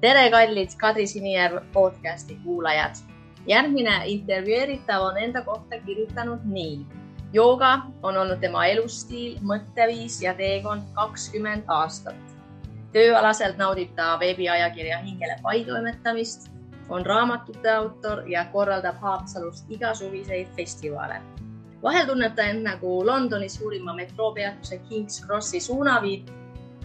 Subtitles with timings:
[0.00, 2.94] tere, kallid Kadri Sinijärv podcasti kuulajad.
[3.46, 6.86] järgmine intervjueeritav on enda kohta kirjutanud nii.
[7.32, 12.16] jooga on olnud tema elustiil, mõtteviis ja teekond kakskümmend aastat.
[12.92, 16.50] tööalaselt naudib ta veebiajakirja Hingele pai toimetamist,
[16.88, 21.20] on raamatute autor ja korraldab Haapsalust igasuviseid festivale
[21.82, 26.39] vahel tunneb ta end nagu Londoni suurima metroopeatuse King's Crossi suunaviit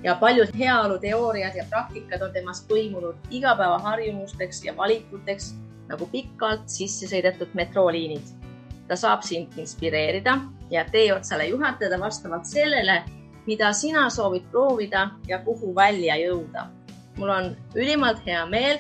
[0.06, 5.56] ja paljud heaoluteooriad ja praktikad on temas põimunud igapäevaharjumusteks ja valikuteks
[5.90, 8.28] nagu pikalt sisse sõidetud metrooliinid.
[8.88, 10.38] ta saab sind inspireerida
[10.70, 13.02] ja tee otsale juhatada vastavalt sellele,
[13.48, 16.68] mida sina soovid proovida ja kuhu välja jõuda.
[17.18, 18.78] mul on ülimalt hea meel,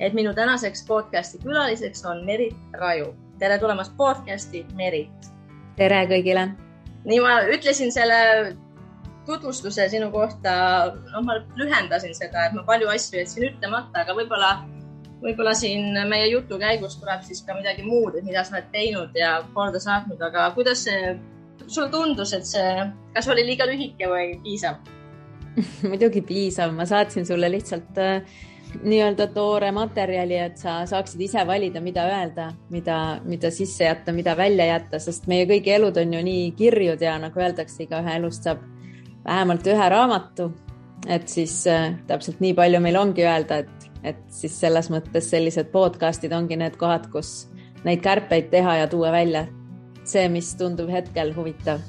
[0.00, 3.14] et minu tänaseks podcasti külaliseks on Merit Raju.
[3.38, 5.32] tere tulemast podcasti, Merit.
[5.76, 6.48] tere kõigile.
[7.04, 8.56] nii ma ütlesin selle
[9.26, 10.54] tutvustuse sinu kohta,
[11.12, 14.50] noh, ma lühendasin seda, et ma palju asju jätsin ütlemata, aga võib-olla,
[15.22, 19.16] võib-olla siin meie jutu käigus tuleb siis ka midagi muud, et mida sa oled teinud
[19.18, 21.16] ja korda saatnud, aga kuidas see
[21.66, 24.82] sulle tundus, et see, kas oli liiga lühike või piisav?
[25.88, 28.36] Muidugi piisav, ma saatsin sulle lihtsalt äh,
[28.82, 34.36] nii-öelda toore materjali, et sa saaksid ise valida, mida öelda, mida, mida sisse jätta, mida
[34.36, 38.46] välja jätta, sest meie kõigi elud on ju nii kirjud ja nagu öeldakse, igaühe elust
[38.46, 38.62] saab
[39.26, 40.52] vähemalt ühe raamatu.
[41.08, 45.68] et siis äh, täpselt nii palju meil ongi öelda, et, et siis selles mõttes sellised
[45.70, 47.48] podcast'id ongi need kohad, kus
[47.84, 49.44] neid kärpeid teha ja tuua välja
[50.06, 51.80] see, mis tundub hetkel huvitav.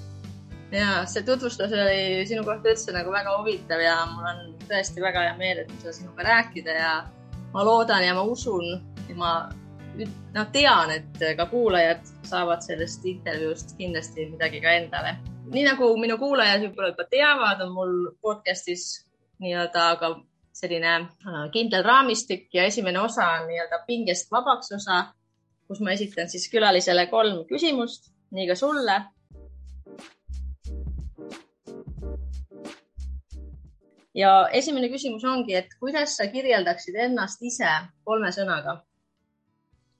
[0.72, 5.24] ja see tutvustus oli sinu kohta üldse nagu väga huvitav ja mul on tõesti väga
[5.30, 6.92] hea meel, et seda sinuga rääkida ja
[7.54, 8.68] ma loodan ja ma usun
[9.08, 9.32] ja ma
[9.98, 15.16] noh, tean, et ka kuulajad saavad sellest intervjuust kindlasti midagi ka endale
[15.54, 18.86] nii nagu minu kuulajad võib-olla juba teavad, on mul podcast'is
[19.44, 20.10] nii-öelda ka
[20.58, 25.04] selline äh, kindel raamistik ja esimene osa on nii-öelda pingest vabaks osa,
[25.68, 28.98] kus ma esitan siis külalisele kolm küsimust, nii ka sulle.
[34.18, 37.70] ja esimene küsimus ongi, et kuidas sa kirjeldaksid ennast ise
[38.04, 38.82] kolme sõnaga?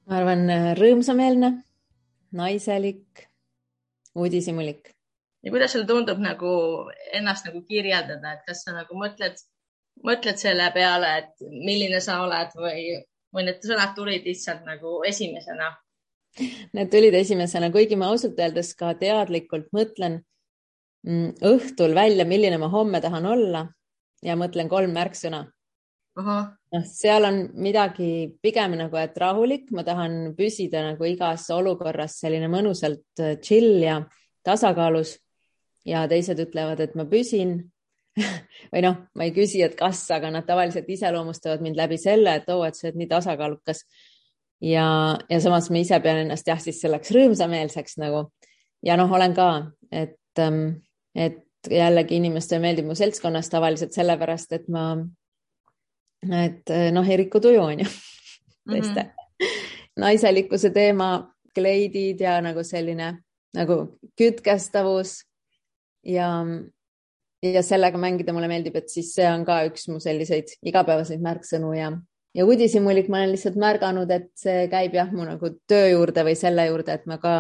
[0.10, 1.54] ma arvan, äh, rõõmsameelne,
[2.36, 3.28] naiselik,
[4.18, 4.97] uudishimulik
[5.44, 6.52] ja kuidas sulle tundub nagu
[7.14, 9.38] ennast nagu kirjeldada, et kas sa nagu mõtled,
[10.06, 12.88] mõtled selle peale, et milline sa oled või,
[13.34, 15.74] või need sõnad tulid lihtsalt nagu esimesena?
[16.78, 20.20] Need tulid esimesena, kuigi ma ausalt öeldes ka teadlikult mõtlen
[21.08, 23.66] mm, õhtul välja, milline ma homme tahan olla
[24.26, 25.46] ja mõtlen kolm märksõna.
[26.74, 32.50] noh, seal on midagi pigem nagu, et rahulik, ma tahan püsida nagu igas olukorras selline
[32.50, 34.00] mõnusalt chill ja
[34.46, 35.18] tasakaalus
[35.88, 37.58] ja teised ütlevad, et ma püsin
[38.74, 42.50] või noh, ma ei küsi, et kas, aga nad tavaliselt iseloomustavad mind läbi selle, et
[42.50, 43.84] oo oh,, et sa oled nii tasakaalukas.
[44.62, 44.88] ja,
[45.30, 48.28] ja samas ma ise pean ennast jah, siis selleks rõõmsameelseks nagu
[48.86, 49.50] ja noh, olen ka,
[49.92, 50.82] et, ähm,
[51.16, 54.92] et jällegi inimestele meeldib mu seltskonnas tavaliselt sellepärast, et ma,
[56.44, 57.90] et noh, ei riku tuju on ju
[58.68, 60.00] teiste mm -hmm.
[60.04, 63.18] naiselikkuse teema, kleidid ja nagu selline
[63.56, 65.27] nagu kütkestavus
[66.08, 66.30] ja,
[67.44, 71.74] ja sellega mängida mulle meeldib, et siis see on ka üks mu selliseid igapäevaseid märksõnu
[71.78, 71.92] ja,
[72.38, 76.38] ja uudishimulik ma olen lihtsalt märganud, et see käib jah, mu nagu töö juurde või
[76.40, 77.36] selle juurde, et ma ka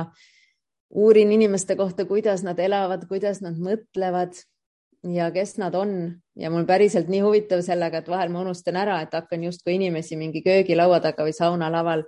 [0.96, 4.38] uurin inimeste kohta, kuidas nad elavad, kuidas nad mõtlevad
[5.14, 6.22] ja kes nad on.
[6.36, 10.18] Ja mul päriselt nii huvitav sellega, et vahel ma unustan ära, et hakkan justkui inimesi
[10.20, 12.06] mingi köögilaua taga või saunalaval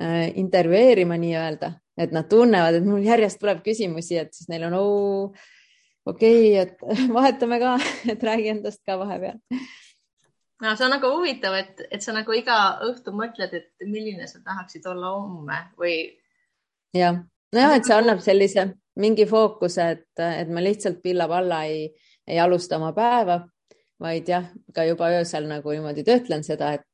[0.00, 4.78] äh, intervjueerima nii-öelda, et nad tunnevad, et mul järjest tuleb küsimusi, et siis neil on
[4.80, 5.32] oo
[6.10, 7.76] okei okay,, et vahetame ka,
[8.12, 9.38] et räägi endast ka vahepeal.
[10.62, 14.42] no see on nagu huvitav, et, et sa nagu iga õhtu mõtled, et milline sa
[14.44, 15.96] tahaksid olla homme või?
[16.96, 17.22] jah,
[17.54, 18.70] nojah, et see annab sellise
[19.00, 21.88] mingi fookuse, et, et ma lihtsalt pilla-palla ei,
[22.28, 23.40] ei alusta oma päeva,
[24.00, 26.86] vaid jah, ka juba öösel nagu niimoodi töötlen seda, et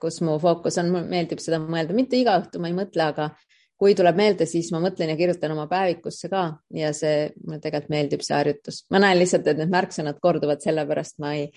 [0.00, 3.30] kus mu fookus on, mulle meeldib seda mõelda, mitte iga õhtu ma ei mõtle, aga
[3.78, 6.44] kui tuleb meelde, siis ma mõtlen ja kirjutan oma päevikusse ka
[6.74, 8.84] ja see, mulle tegelikult meeldib see harjutus.
[8.90, 11.48] ma näen lihtsalt, et need märksõnad korduvad, sellepärast ma ei,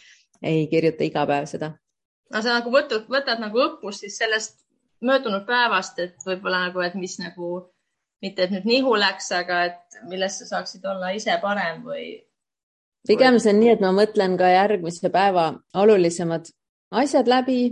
[0.42, 1.74] ei kirjuta iga päev seda.
[2.34, 4.60] no sa nagu võtad, võtad nagu õppust siis sellest
[5.02, 7.54] möödunud päevast, et võib-olla nagu, et mis nagu
[8.22, 12.06] mitte, et nüüd nihu läks, aga et milles sa saaksid olla ise parem või?
[13.08, 16.52] pigem see on nii, et ma mõtlen ka järgmise päeva olulisemad
[17.02, 17.64] asjad läbi,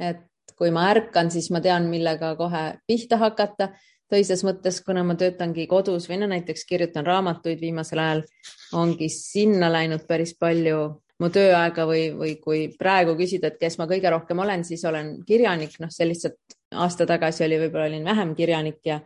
[0.00, 0.24] et
[0.56, 3.68] kui ma ärkan, siis ma tean, millega kohe pihta hakata
[4.10, 8.24] teises mõttes, kuna ma töötangi kodus või no näiteks kirjutan raamatuid viimasel ajal,
[8.78, 10.80] ongi sinna läinud päris palju
[11.18, 15.16] mu tööaega või, või kui praegu küsida, et kes ma kõige rohkem olen, siis olen
[15.26, 19.00] kirjanik, noh, see lihtsalt aasta tagasi oli, võib-olla olin vähem kirjanik ja,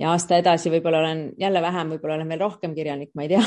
[0.00, 3.44] ja aasta edasi võib-olla olen jälle vähem, võib-olla olen veel rohkem kirjanik, ma ei tea.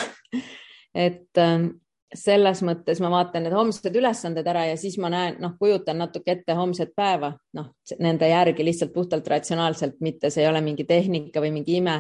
[1.08, 1.68] Et ähm,
[2.15, 6.38] selles mõttes ma vaatan need homsed ülesanded ära ja siis ma näen, noh, kujutan natuke
[6.38, 11.44] ette homset päeva, noh, nende järgi lihtsalt puhtalt ratsionaalselt, mitte see ei ole mingi tehnika
[11.44, 11.98] või mingi ime,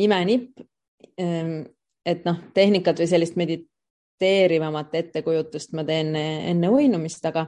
[0.00, 0.64] imenipp.
[1.20, 1.60] Ehm,
[2.04, 7.46] et noh, tehnikat või sellist mediteerivamat ettekujutust ma teen enne uinumist, aga,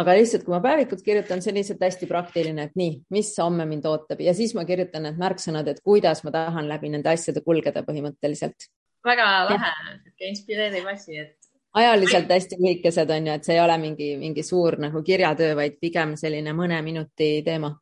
[0.00, 3.68] aga lihtsalt, kui ma päevikut kirjutan, see on lihtsalt hästi praktiline, et nii, mis homme
[3.68, 4.24] mind ootab.
[4.24, 8.70] Ja siis ma kirjutan need märksõnad, et kuidas ma tahan läbi nende asjade kulgeda põhimõtteliselt
[9.08, 9.72] väga lahe,
[10.04, 11.34] sihuke inspireeriv asi, et.
[11.78, 15.78] ajaliselt hästi lühikesed on ju, et see ei ole mingi, mingi suur nagu kirjatöö, vaid
[15.80, 17.72] pigem selline mõne minuti teema.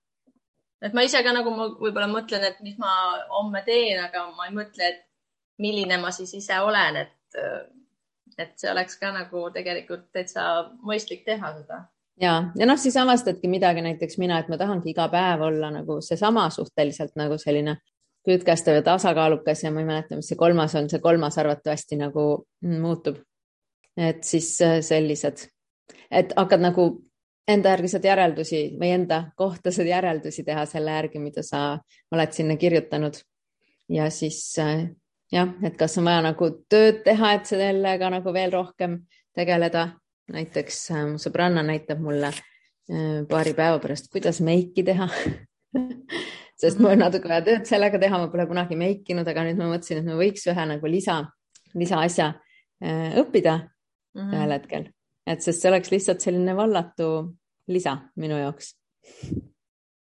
[0.83, 2.93] et ma ise ka nagu ma võib-olla mõtlen, et mis ma
[3.39, 5.05] homme teen, aga ma ei mõtle, et
[5.59, 7.43] milline ma siis ise olen, et,
[8.39, 10.47] et see oleks ka nagu tegelikult täitsa
[10.85, 11.87] mõistlik teha seda
[12.21, 16.01] ja, ja noh, siis avastadki midagi, näiteks mina, et ma tahangi iga päev olla nagu
[16.05, 17.77] seesama suhteliselt nagu selline
[18.27, 22.27] kütkestav ja tasakaalukas ja ma ei mäleta, mis see kolmas on, see kolmas arvatavasti nagu
[22.81, 23.23] muutub.
[23.97, 25.47] et siis äh, sellised,
[26.11, 26.85] et hakkad nagu
[27.49, 31.79] enda järgi saad järeldusi või enda kohta saad järeldusi teha selle järgi, mida sa
[32.13, 33.15] oled sinna kirjutanud.
[33.89, 34.89] ja siis äh,
[35.33, 39.01] jah, et kas on vaja nagu tööd teha, et sellega nagu veel rohkem
[39.35, 39.89] tegeleda.
[40.33, 42.33] näiteks äh, mu sõbranna näitab mulle
[43.29, 45.09] paari päeva pärast, kuidas meiki teha
[46.61, 49.71] sest mul on natuke vaja tööd sellega teha, ma pole kunagi meikinud, aga nüüd ma
[49.73, 51.19] mõtlesin, et ma võiks ühe nagu lisa,
[51.77, 54.39] lisaasja äh, õppida mm -hmm.
[54.39, 54.89] ühel hetkel,
[55.27, 57.11] et sest see oleks lihtsalt selline vallatu
[57.69, 58.75] lisa minu jaoks.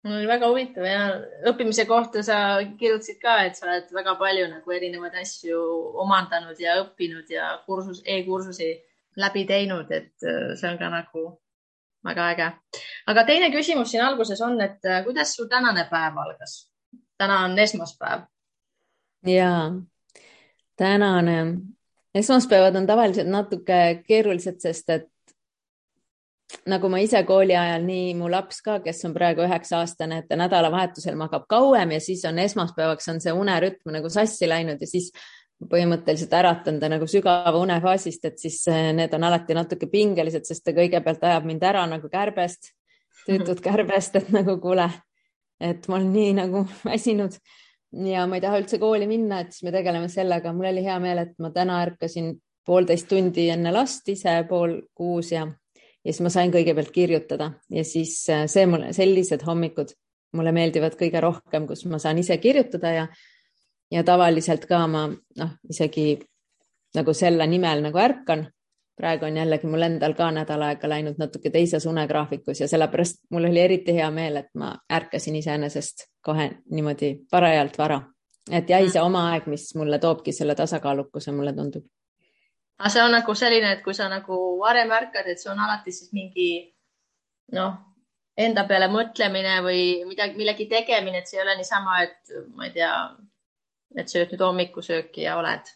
[0.03, 1.03] Mul oli väga huvitav ja
[1.47, 2.37] õppimise kohta sa
[2.79, 5.59] kirjutasid ka, et sa oled väga palju nagu erinevaid asju
[6.03, 8.73] omandanud ja õppinud ja kursus e, e-kursusi
[9.15, 11.23] läbi teinud, et äh, see on ka nagu
[12.05, 12.51] väga äge.
[13.07, 16.69] aga teine küsimus siin alguses on, et äh, kuidas sul tänane päev algas?
[17.17, 18.27] täna on esmaspäev.
[19.25, 19.71] ja
[20.75, 21.37] tänane,
[22.15, 25.09] esmaspäevad on tavaliselt natuke keerulised, sest et
[26.69, 30.27] nagu ma ise kooli ajal, nii mu laps ka, kes on praegu üheksa aastane, et
[30.29, 34.87] ta nädalavahetusel magab kauem ja siis on esmaspäevaks on see unerütm nagu sassi läinud ja
[34.87, 35.11] siis
[35.69, 40.65] põhimõtteliselt äratan ta nagu sügava unefaasist, et siis eh, need on alati natuke pingelised, sest
[40.65, 42.73] ta kõigepealt ajab mind ära nagu kärbest,
[43.27, 44.89] tüütut kärbest, et nagu kuule,
[45.61, 47.37] et ma olen nii nagu väsinud
[48.03, 50.53] ja ma ei taha üldse kooli minna, et siis me tegeleme sellega.
[50.53, 52.33] mul oli hea meel, et ma täna ärkasin
[52.65, 57.83] poolteist tundi enne last ise pool kuus ja, ja siis ma sain kõigepealt kirjutada ja
[57.87, 59.93] siis eh, see mulle, sellised hommikud
[60.33, 63.07] mulle meeldivad kõige rohkem, kus ma saan ise kirjutada ja
[63.93, 65.07] ja tavaliselt ka ma
[65.37, 66.17] noh, isegi
[66.97, 68.47] nagu selle nimel nagu ärkan.
[68.97, 73.47] praegu on jällegi mul endal ka nädal aega läinud natuke teises unegraafikus ja sellepärast mul
[73.49, 78.01] oli eriti hea meel, et ma ärkasin iseenesest kohe niimoodi parajalt vara,
[78.51, 81.87] et jäi see oma aeg, mis mulle toobki selle tasakaalukuse, mulle tundub.
[82.79, 85.91] aga see on nagu selline, et kui sa nagu varem ärkad, et see on alati
[85.91, 86.47] siis mingi
[87.51, 87.73] noh,
[88.37, 92.77] enda peale mõtlemine või midagi, millegi tegemine, et see ei ole niisama, et ma ei
[92.77, 92.93] tea,
[93.97, 95.69] et sööd nüüd hommikusööki ja oled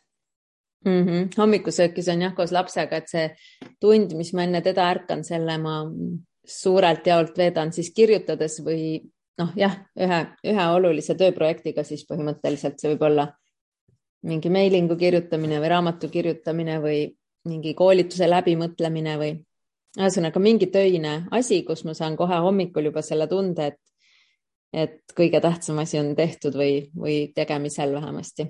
[0.85, 1.03] mm.
[1.05, 1.27] -hmm.
[1.37, 3.27] hommikusööki söön jah koos lapsega, et see
[3.79, 5.83] tund, mis ma enne teda ärkan, selle ma
[6.47, 9.01] suurelt jaolt veedan siis kirjutades või
[9.37, 13.27] noh, jah, ühe, ühe olulise tööprojektiga siis põhimõtteliselt see võib olla
[14.27, 17.01] mingi meilingu kirjutamine või raamatu kirjutamine või
[17.47, 19.35] mingi koolituse läbimõtlemine või
[19.97, 23.79] ühesõnaga mingi töine asi, kus ma saan kohe hommikul juba selle tunde, et
[24.73, 28.47] et kõige tähtsam asi on tehtud või, või tegemisel vähemasti.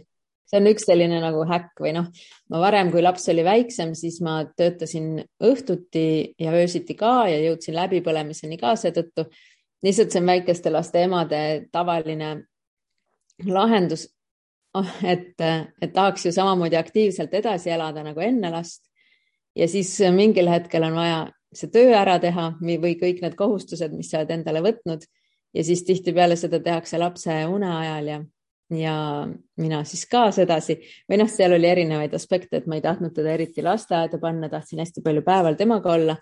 [0.48, 2.08] see on üks selline nagu häkk või noh,
[2.50, 7.76] ma varem, kui laps oli väiksem, siis ma töötasin õhtuti ja öösiti ka ja jõudsin
[7.76, 9.28] läbipõlemiseni ka seetõttu.
[9.84, 12.48] lihtsalt see on väikeste laste emade tavaline
[13.46, 14.08] lahendus,
[14.74, 15.36] oh, et,
[15.82, 18.84] et tahaks ju samamoodi aktiivselt edasi elada nagu enne last.
[19.56, 24.10] ja siis mingil hetkel on vaja see töö ära teha või kõik need kohustused, mis
[24.10, 25.06] sa oled endale võtnud
[25.54, 28.18] ja siis tihtipeale seda tehakse lapse une ajal ja,
[28.74, 28.96] ja
[29.58, 30.80] mina siis ka sedasi.
[31.10, 34.84] Või noh, seal oli erinevaid aspekte, et ma ei tahtnud teda eriti lasteaeda panna, tahtsin
[34.84, 36.18] hästi palju päeval temaga olla.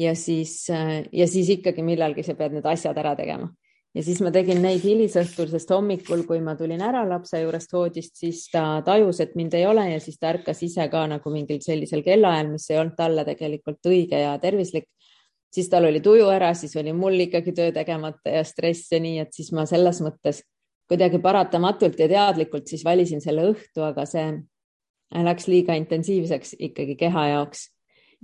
[0.00, 0.68] ja siis,
[1.12, 3.50] ja siis ikkagi millalgi sa pead need asjad ära tegema.
[3.94, 8.14] Ja siis ma tegin neid hilisõhtul, sest hommikul, kui ma tulin ära lapse juurest voodist,
[8.22, 11.58] siis ta tajus, et mind ei ole ja siis ta ärkas ise ka nagu mingil
[11.64, 14.86] sellisel kellaajal, mis ei olnud talle tegelikult õige ja tervislik
[15.50, 19.18] siis tal oli tuju ära, siis oli mul ikkagi töö tegemata ja stress ja nii,
[19.24, 20.44] et siis ma selles mõttes
[20.90, 24.30] kuidagi paratamatult ja teadlikult siis valisin selle õhtu, aga see
[25.26, 27.68] läks liiga intensiivseks ikkagi keha jaoks.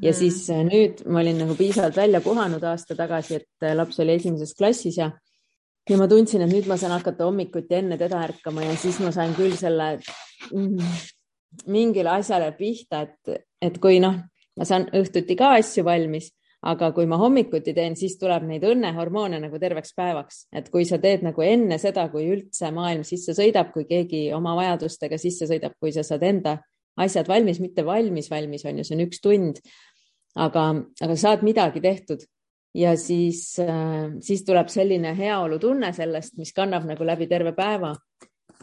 [0.03, 0.17] ja mm.
[0.19, 4.19] siis äh, nüüd ma olin nagu piisavalt välja puhanud aasta tagasi, et äh, laps oli
[4.19, 5.11] esimeses klassis ja
[5.91, 9.13] ja ma tundsin, et nüüd ma saan hakata hommikuti enne teda ärkama ja siis ma
[9.15, 10.01] sain küll selle
[10.53, 10.97] mm,
[11.71, 14.19] mingile asjale pihta, et, et kui noh,
[14.59, 16.33] ma saan õhtuti ka asju valmis,
[16.67, 20.99] aga kui ma hommikuti teen, siis tuleb neid õnnehormoone nagu terveks päevaks, et kui sa
[21.03, 25.77] teed nagu enne seda, kui üldse maailm sisse sõidab, kui keegi oma vajadustega sisse sõidab,
[25.81, 26.57] kui sa saad enda
[26.97, 29.61] asjad valmis, mitte valmis, valmis on ju, see on üks tund.
[30.37, 30.63] aga,
[31.01, 32.27] aga saad midagi tehtud
[32.77, 37.95] ja siis, äh, siis tuleb selline heaolutunne sellest, mis kannab nagu läbi terve päeva.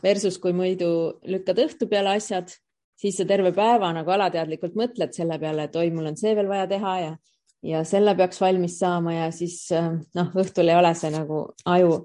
[0.03, 2.51] Versus kui muidu lükkad õhtu peale asjad,
[2.99, 6.49] siis sa terve päeva nagu alateadlikult mõtled selle peale, et oi, mul on see veel
[6.49, 7.13] vaja teha ja,
[7.63, 11.99] ja selle peaks valmis saama ja siis äh, noh, õhtul ei ole see nagu aju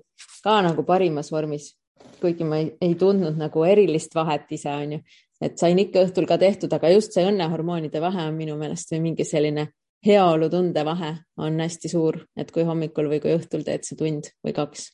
[0.44, 1.74] ka nagu parimas vormis.
[2.20, 4.98] kuigi ma ei, ei tundnud nagu erilist vahet ise onju,
[5.42, 9.04] et sain ikka õhtul ka tehtud, aga just see õnnehormoonide vahe on minu meelest või
[9.04, 9.68] mingi selline
[10.06, 14.54] heaolutunde vahe on hästi suur, et kui hommikul või kui õhtul teed see tund või
[14.56, 14.90] kaks.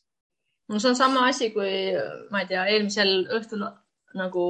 [0.69, 1.93] no see on sama asi, kui
[2.31, 3.65] ma ei tea, eelmisel õhtul
[4.21, 4.47] nagu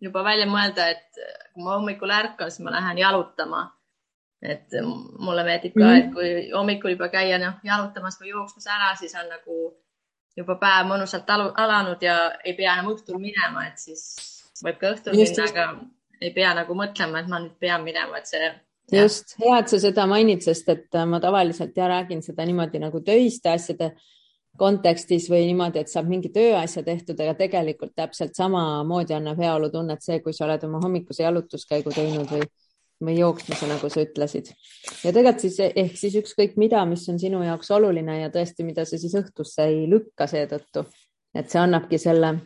[0.00, 1.20] juba välja mõelda, et
[1.54, 3.66] kui ma hommikul ärkan, siis ma lähen jalutama.
[4.42, 4.76] Et
[5.18, 9.28] mulle meeldib ka et kui hommikul juba käia noh, jalutamas või jooksmas ära, siis on
[9.32, 9.60] nagu
[10.36, 14.02] juba päev mõnusalt alanud ja ei pea enam õhtul minema, et siis
[14.64, 18.20] võib ka õhtul just, minna, aga ei pea nagu mõtlema, et ma nüüd pean minema,
[18.20, 18.50] et see.
[18.92, 22.80] just, hea, et sa seda mainid, sest et äh, ma tavaliselt ja räägin seda niimoodi
[22.82, 23.94] nagu töiste asjade
[24.56, 30.20] kontekstis või niimoodi, et saab mingi tööasja tehtud, aga tegelikult täpselt samamoodi annab heaolutunnet see,
[30.24, 32.46] kui sa oled oma hommikuse jalutuskäigu teinud või,
[33.04, 34.52] või jooksmise, nagu sa ütlesid.
[35.04, 38.84] ja tegelikult siis ehk siis ükskõik mida, mis on sinu jaoks oluline ja tõesti, mida
[38.84, 40.86] sa siis õhtusse ei lükka seetõttu,
[41.34, 42.38] et see annabki selle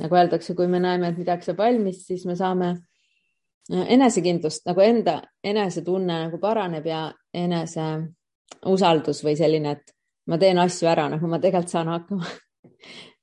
[0.00, 4.80] nagu öeldakse, kui me näeme, et midagi saab valmis, siis me saame äh, enesekindlust nagu
[4.84, 7.04] enda enesetunne nagu paraneb ja
[7.34, 7.90] enese
[8.66, 9.94] usaldus või selline, et
[10.26, 12.26] ma teen asju ära, nagu ma tegelikult saan hakkama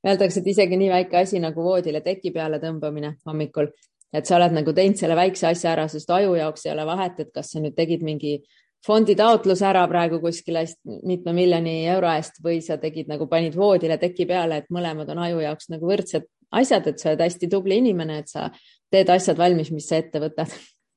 [0.08, 3.72] Öeldakse, et isegi nii väike asi nagu voodile teki peale tõmbamine hommikul,
[4.14, 7.20] et sa oled nagu teinud selle väikse asja ära, sest aju jaoks ei ole vahet,
[7.20, 8.38] et kas sa nüüd tegid mingi
[8.86, 10.64] fonditaotluse ära praegu kuskile
[11.08, 15.24] mitme miljoni euro eest või sa tegid nagu panid voodile teki peale, et mõlemad on
[15.26, 18.48] aju jaoks nagu võrdsed asjad, et sa oled hästi tubli inimene, et sa
[18.94, 20.54] teed asjad valmis, mis sa ette võtad.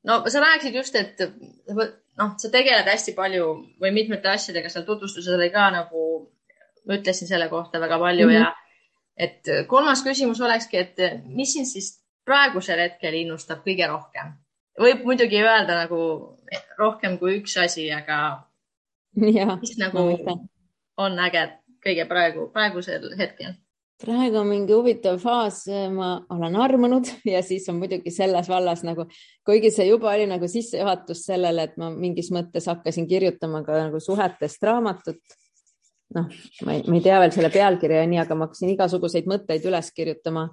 [0.07, 1.25] no sa rääkisid just, et
[2.21, 3.51] noh, sa tegeled hästi palju
[3.83, 6.07] või mitmete asjadega seal tutvustuses oli ka nagu,
[6.87, 8.43] ma ütlesin selle kohta väga palju mm -hmm.
[8.45, 8.55] ja
[9.21, 12.00] et kolmas küsimus olekski, et mis sind siis
[12.31, 14.37] praegusel hetkel innustab kõige rohkem?
[14.81, 16.03] võib muidugi öelda nagu
[16.79, 18.21] rohkem kui üks asi, aga
[19.39, 20.07] ja, mis nagu
[21.01, 21.49] on äge
[21.85, 23.59] kõige praegu, praegusel hetkel
[24.01, 29.07] praegu on mingi huvitav faas, ma olen armunud ja siis on muidugi selles vallas nagu,
[29.47, 34.01] kuigi see juba oli nagu sissejuhatus sellele, et ma mingis mõttes hakkasin kirjutama ka nagu
[34.01, 35.21] suhetest raamatut.
[36.17, 36.33] noh,
[36.67, 40.49] ma ei, tea veel selle pealkirja ja nii, aga ma hakkasin igasuguseid mõtteid üles kirjutama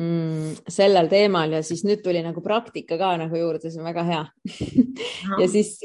[0.00, 4.06] mm, sellel teemal ja siis nüüd tuli nagu praktika ka nagu juurde, see on väga
[4.08, 4.22] hea.
[5.40, 5.76] Ja siis,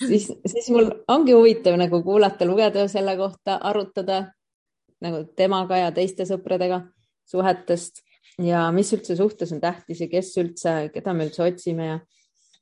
[0.00, 4.22] siis, siis mul ongi huvitav nagu kuulata, lugeda selle kohta, arutada
[5.04, 6.84] nagu temaga ja teiste sõpradega
[7.30, 8.02] suhetest
[8.40, 11.98] ja mis üldse suhtes on tähtis ja kes üldse, keda me üldse otsime ja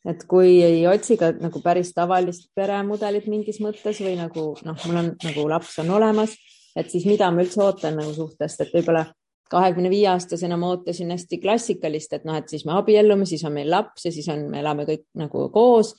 [0.08, 5.00] et kui ei otsi ka nagu päris tavalist peremudelit mingis mõttes või nagu noh, mul
[5.02, 6.36] on nagu laps on olemas,
[6.78, 9.04] et siis mida ma üldse ootan nagu suhtest, et võib-olla
[9.50, 13.54] kahekümne viie aastasena ma ootasin hästi klassikalist, et noh, et siis me abiellume, siis on
[13.56, 15.94] meil laps ja siis on, me elame kõik nagu koos.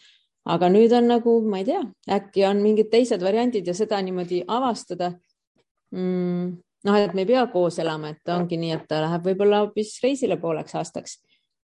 [0.50, 4.44] aga nüüd on nagu, ma ei tea, äkki on mingid teised variandid ja seda niimoodi
[4.48, 5.12] avastada
[5.92, 6.48] mm,.
[6.86, 9.98] noh, et me ei pea koos elama, et ongi nii, et ta läheb võib-olla hoopis
[10.04, 11.20] reisile pooleks aastaks.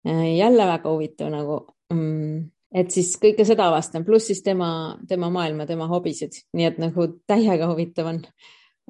[0.08, 1.58] Äh, jälle väga huvitav nagu
[1.92, 4.70] mm,, et siis kõike seda avastan, pluss siis tema,
[5.08, 8.25] tema maailma, tema hobisid, nii et nagu täiega huvitav on.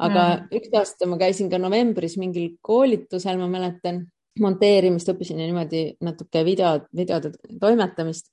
[0.00, 0.60] Aga mm.
[0.60, 4.04] üks aasta ma käisin ka novembris mingil koolitusel, ma mäletan,
[4.40, 8.30] monteerimist õppisin ja niimoodi natuke video, videode toimetamist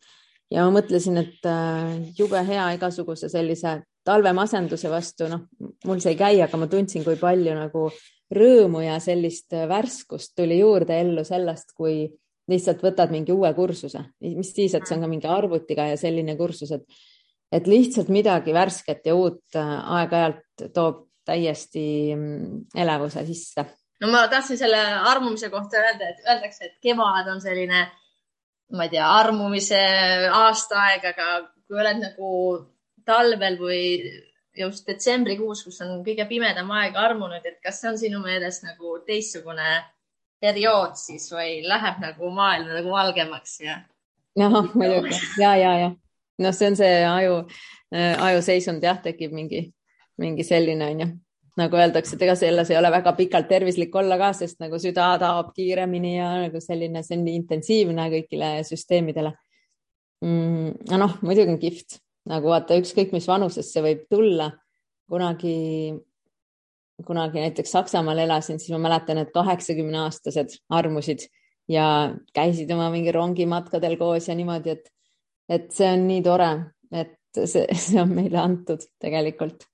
[0.53, 5.47] ja ma mõtlesin, et äh, jube hea igasuguse sellise talvemasenduse vastu, noh,
[5.87, 7.89] mul see ei käi, aga ma tundsin, kui palju nagu
[8.37, 12.05] rõõmu ja sellist värskust tuli juurde ellu sellest, kui
[12.47, 16.37] lihtsalt võtad mingi uue kursuse, mis siis, et see on ka mingi arvutiga ja selline
[16.39, 16.85] kursus, et,
[17.51, 23.65] et lihtsalt midagi värsket ja uut äh, aeg-ajalt toob täiesti mm, elevuse sisse.
[24.01, 24.79] no ma tahtsin selle
[25.11, 27.83] armumise kohta öelda, et öeldakse, et kevad on selline,
[28.77, 29.83] ma ei tea, armumise
[30.33, 31.27] aastaaeg, aga
[31.67, 32.31] kui oled nagu
[33.07, 33.83] talvel või
[34.57, 38.97] just detsembrikuus, kus on kõige pimedam aeg armunud, et kas see on sinu meelest nagu
[39.05, 39.77] teistsugune
[40.41, 43.79] periood siis või läheb nagu maailm nagu valgemaks ja?
[44.37, 45.95] jah, muidugi ja, ja, ja
[46.43, 47.37] noh, see on see aju,
[48.27, 49.63] ajuseisund jah, tekib mingi,
[50.17, 51.07] mingi selline onju
[51.57, 55.09] nagu öeldakse, et ega selles ei ole väga pikalt tervislik olla ka, sest nagu süda
[55.21, 59.31] taob kiiremini ja nagu selline, see on nii intensiivne kõigile süsteemidele
[60.21, 60.91] mm,.
[61.01, 61.97] noh, muidugi on kihvt,
[62.29, 64.51] nagu vaata, ükskõik mis vanuses see võib tulla.
[65.07, 65.95] kunagi,
[67.07, 71.25] kunagi näiteks Saksamaal elasin, siis ma mäletan, et kaheksakümne aastased armusid
[71.71, 74.91] ja käisid oma mingi rongimatkadel koos ja niimoodi, et,
[75.49, 76.51] et see on nii tore,
[76.91, 79.65] et see, see on meile antud tegelikult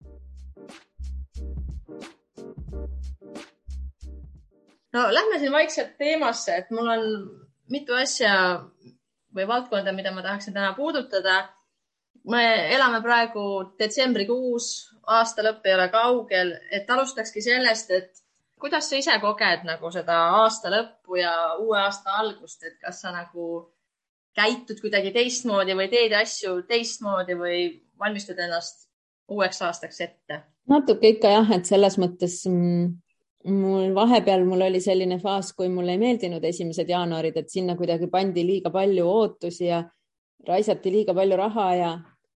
[4.94, 7.04] no lähme siin vaikselt teemasse, et mul on
[7.70, 8.34] mitu asja
[9.36, 11.50] või valdkonda, mida ma tahaksin täna puudutada.
[12.30, 12.44] me
[12.76, 14.68] elame praegu detsembrikuus,
[15.08, 18.22] aasta lõpp ei ole kaugel, et alustakski sellest, et
[18.60, 23.12] kuidas sa ise koged nagu seda aasta lõppu ja uue aasta algust, et kas sa
[23.12, 23.74] nagu
[24.36, 27.60] käitud kuidagi teistmoodi või teed asju teistmoodi või
[28.00, 28.88] valmistud ennast
[29.28, 30.42] uueks aastaks ette?
[30.70, 32.88] natuke ikka jah, et selles mõttes mm,
[33.46, 38.08] mul vahepeal mul oli selline faas, kui mulle ei meeldinud esimesed jaanuarid, et sinna kuidagi
[38.12, 39.84] pandi liiga palju ootusi ja
[40.48, 41.92] raisati liiga palju raha ja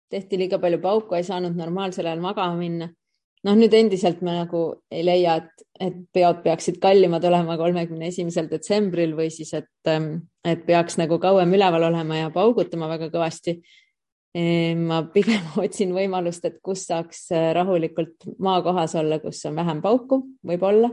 [0.09, 2.89] tehti liiga palju pauku, ei saanud normaalsel ajal magama minna.
[3.45, 4.61] noh, nüüd endiselt ma nagu
[4.91, 9.69] ei leia, et, et peod peaksid kallimad olema kolmekümne esimesel detsembril või siis, et,
[10.43, 13.59] et peaks nagu kauem üleval olema ja paugutama väga kõvasti
[14.77, 20.21] ma pigem otsin võimalust, et kus saaks äh, rahulikult maakohas olla, kus on vähem pauku,
[20.45, 20.91] võib-olla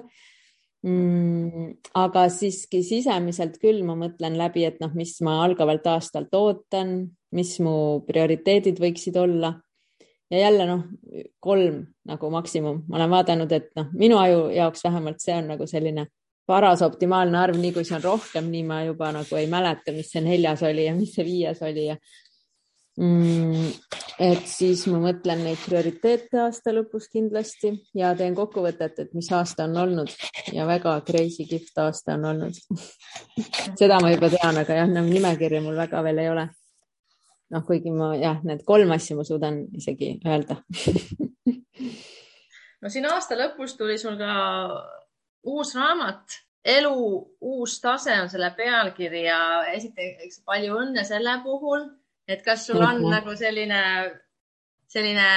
[0.85, 1.75] mm,.
[1.99, 6.97] aga siiski sisemiselt küll ma mõtlen läbi, et noh, mis ma algavalt aastalt ootan,
[7.35, 9.55] mis mu prioriteedid võiksid olla.
[10.33, 10.85] ja jälle noh,
[11.41, 15.67] kolm nagu maksimum, ma olen vaadanud, et noh, minu aju jaoks vähemalt see on nagu
[15.69, 16.09] selline
[16.47, 20.11] paras optimaalne arv, nii kui see on rohkem, nii ma juba nagu ei mäleta, mis
[20.13, 21.97] see neljas oli ja mis see viies oli ja.
[22.95, 29.67] Et siis ma mõtlen neid prioriteete aasta lõpus kindlasti ja teen kokkuvõtet, et mis aasta
[29.67, 30.13] on olnud.
[30.55, 32.61] Ja väga crazy kihvt aasta on olnud.
[33.81, 36.49] Seda ma juba tean, aga jah, nagu nimekirja mul väga veel ei ole.
[37.55, 40.61] noh, kuigi ma jah, need kolm asja ma suudan isegi öelda.
[42.85, 44.33] No siin aasta lõpus tuli sul ka
[45.49, 46.97] uus raamat elu
[47.41, 49.39] uus tase on selle pealkiri ja
[49.73, 51.87] esiteks palju õnne selle puhul
[52.29, 53.11] et kas sul on mm -hmm.
[53.11, 53.83] nagu selline,
[54.89, 55.29] selline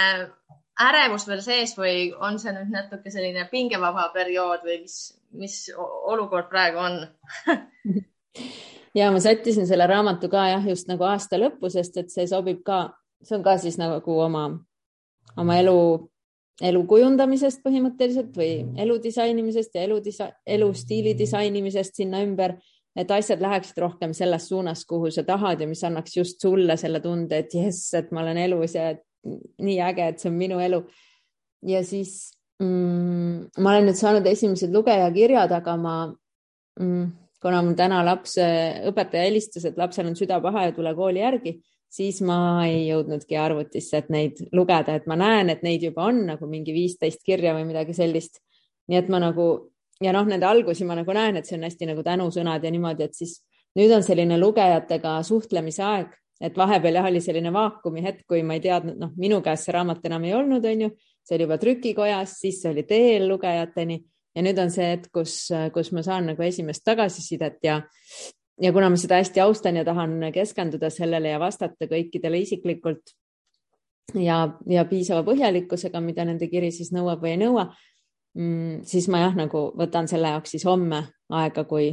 [0.82, 4.97] ärevus veel sees või on see nüüd natuke selline pingevaba periood või mis,
[5.32, 7.00] mis olukord praegu on
[8.97, 12.63] ja ma sättisin selle raamatu ka jah, just nagu aasta lõppu, sest et see sobib
[12.65, 12.91] ka,
[13.23, 14.47] see on ka siis nagu oma,
[15.38, 15.78] oma elu,
[16.69, 18.52] elu kujundamisest põhimõtteliselt või
[18.86, 20.00] elu disainimisest ja elu,
[20.58, 22.58] elustiili disainimisest sinna ümber
[22.98, 27.02] et asjad läheksid rohkem selles suunas, kuhu sa tahad ja mis annaks just sulle selle
[27.04, 28.90] tunde, et jess, et ma olen elus ja
[29.62, 30.82] nii äge, et see on minu elu.
[31.68, 32.32] ja siis
[32.62, 35.96] mm, ma olen nüüd saanud esimesed lugejakirjad, aga ma
[36.80, 37.08] mm,,
[37.42, 38.38] kuna mul täna laps,
[38.90, 41.58] õpetaja helistas, et lapsel on süda paha ja tule kooli järgi,
[41.90, 46.26] siis ma ei jõudnudki arvutisse, et neid lugeda, et ma näen, et neid juba on
[46.32, 48.42] nagu mingi viisteist kirja või midagi sellist.
[48.88, 49.48] nii et ma nagu
[50.04, 53.08] ja noh, nende algusi ma nagu näen, et see on hästi nagu tänusõnad ja niimoodi,
[53.08, 53.40] et siis
[53.78, 58.58] nüüd on selline lugejatega suhtlemise aeg, et vahepeal jah, oli selline vaakumi hetk, kui ma
[58.58, 60.92] ei teadnud, noh, minu käes see raamat enam ei olnud, onju,
[61.26, 63.98] see oli juba trükikojas, siis oli teel lugejateni
[64.38, 67.82] ja nüüd on see hetk, kus, kus ma saan nagu esimest tagasisidet ja
[68.62, 73.14] ja kuna ma seda hästi austan ja tahan keskenduda sellele ja vastata kõikidele isiklikult
[74.18, 77.68] ja, ja piisava põhjalikkusega, mida nende kiri siis nõuab või ei nõua,
[78.38, 81.89] mm, siis ma jah, nagu võtan selle jaoks siis homme aega, kui,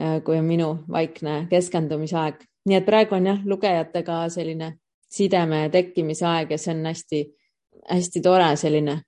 [0.00, 2.42] äh, kui on minu vaikne keskendumise aeg.
[2.66, 4.72] nii et praegu on jah, lugejatega selline
[5.16, 9.02] sideme tekkimise aeg ja see on hästi-hästi tore selline.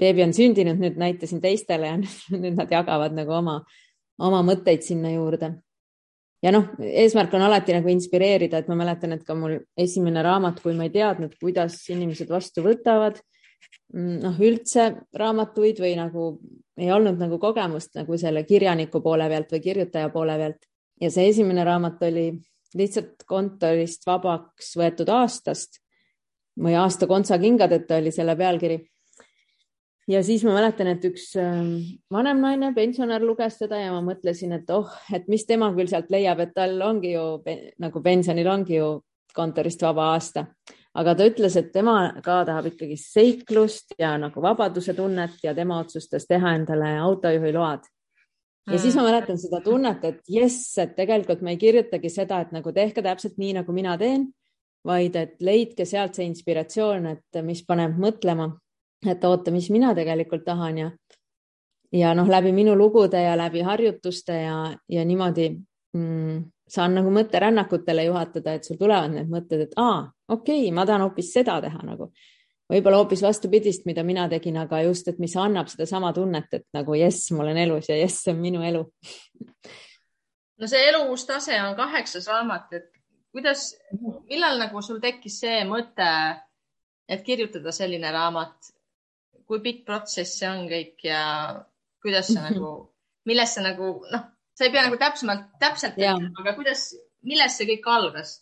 [0.00, 1.96] beebi on sündinud, nüüd näitasin teistele ja
[2.42, 3.60] nüüd nad jagavad nagu oma,
[4.18, 5.54] oma mõtteid sinna juurde
[6.42, 10.62] ja noh, eesmärk on alati nagu inspireerida, et ma mäletan, et ka mul esimene raamat,
[10.64, 13.20] kui ma ei teadnud, kuidas inimesed vastu võtavad
[13.94, 16.32] noh, üldse raamatuid või nagu
[16.80, 20.68] ei olnud nagu kogemust nagu selle kirjaniku poole pealt või kirjutaja poole pealt.
[21.00, 22.30] ja see esimene raamat oli
[22.76, 25.80] lihtsalt kontorist vabaks võetud aastast
[26.60, 28.78] või aasta kontsakingedeta oli selle pealkiri.
[30.08, 31.76] ja siis ma mäletan, et üks ähm,
[32.10, 36.10] vanem naine, pensionär luges seda ja ma mõtlesin, et oh, et mis tema küll sealt
[36.10, 37.42] leiab, et tal ongi ju
[37.78, 39.00] nagu pensionil ongi ju
[39.34, 40.46] kontorist vaba aasta
[40.94, 45.80] aga ta ütles, et tema ka tahab ikkagi seiklust ja nagu vabaduse tunnet ja tema
[45.84, 47.86] otsustas teha endale autojuhiload.
[48.66, 48.78] ja mm.
[48.78, 52.72] siis ma mäletan seda tunnet, et jess, et tegelikult ma ei kirjutagi seda, et nagu
[52.72, 54.28] tehke täpselt nii, nagu mina teen,
[54.86, 58.50] vaid et leidke sealt see inspiratsioon, et mis paneb mõtlema,
[59.06, 60.90] et oota, mis mina tegelikult tahan ja
[61.92, 64.56] ja noh, läbi minu lugude ja läbi harjutuste ja,
[64.88, 65.48] ja niimoodi
[65.96, 70.86] mm, saan nagu mõtterännakutele juhatada, et sul tulevad need mõtted, et aa, okei okay,, ma
[70.86, 72.12] tahan hoopis seda teha nagu.
[72.70, 76.94] võib-olla hoopis vastupidist, mida mina tegin, aga just, et mis annab sedasama tunnet, et nagu
[76.94, 78.84] jess, ma olen elus ja jess, see on minu elu
[80.60, 82.90] no see eluvustase on kaheksas raamat, et
[83.32, 83.70] kuidas,
[84.28, 86.10] millal nagu sul tekkis see mõte,
[87.08, 88.76] et kirjutada selline raamat?
[89.50, 91.20] kui pikk protsess see on kõik ja
[91.98, 92.68] kuidas sa nagu,
[93.26, 94.28] millest sa nagu noh,
[94.60, 96.90] sa ei pea nagu täpsemalt, täpselt ütlema, aga kuidas,
[97.24, 98.36] millest see kõik algas?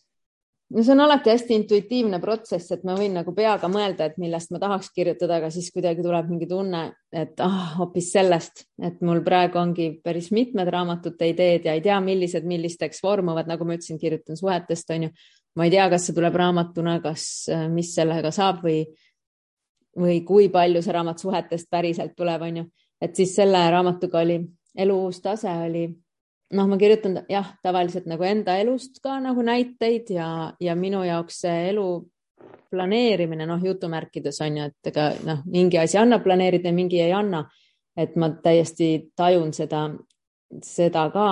[0.69, 4.51] no see on alati hästi intuitiivne protsess, et ma võin nagu peaga mõelda, et millest
[4.53, 6.83] ma tahaks kirjutada, aga siis kuidagi tuleb mingi tunne,
[7.15, 11.97] et ah, hoopis sellest, et mul praegu ongi päris mitmed raamatute ideed ja ei tea,
[12.05, 15.15] millised millisteks vormuvad, nagu ma ütlesin, kirjutan suhetest, on ju.
[15.57, 18.83] ma ei tea, kas see tuleb raamatuna, kas, äh, mis sellega saab või,
[19.97, 22.69] või kui palju see raamat suhetest päriselt tuleb, on ju,
[23.01, 24.43] et siis selle raamatuga oli
[24.79, 25.89] elu uus tase oli
[26.55, 30.29] noh, ma kirjutan jah, tavaliselt nagu enda elust ka nagu näiteid ja,
[30.61, 31.89] ja minu jaoks see elu
[32.71, 37.13] planeerimine, noh, jutumärkides on ju, et ega noh, mingi asi annab planeerida ja mingi ei
[37.13, 37.49] anna.
[37.99, 39.89] et ma täiesti tajun seda,
[40.63, 41.25] seda ka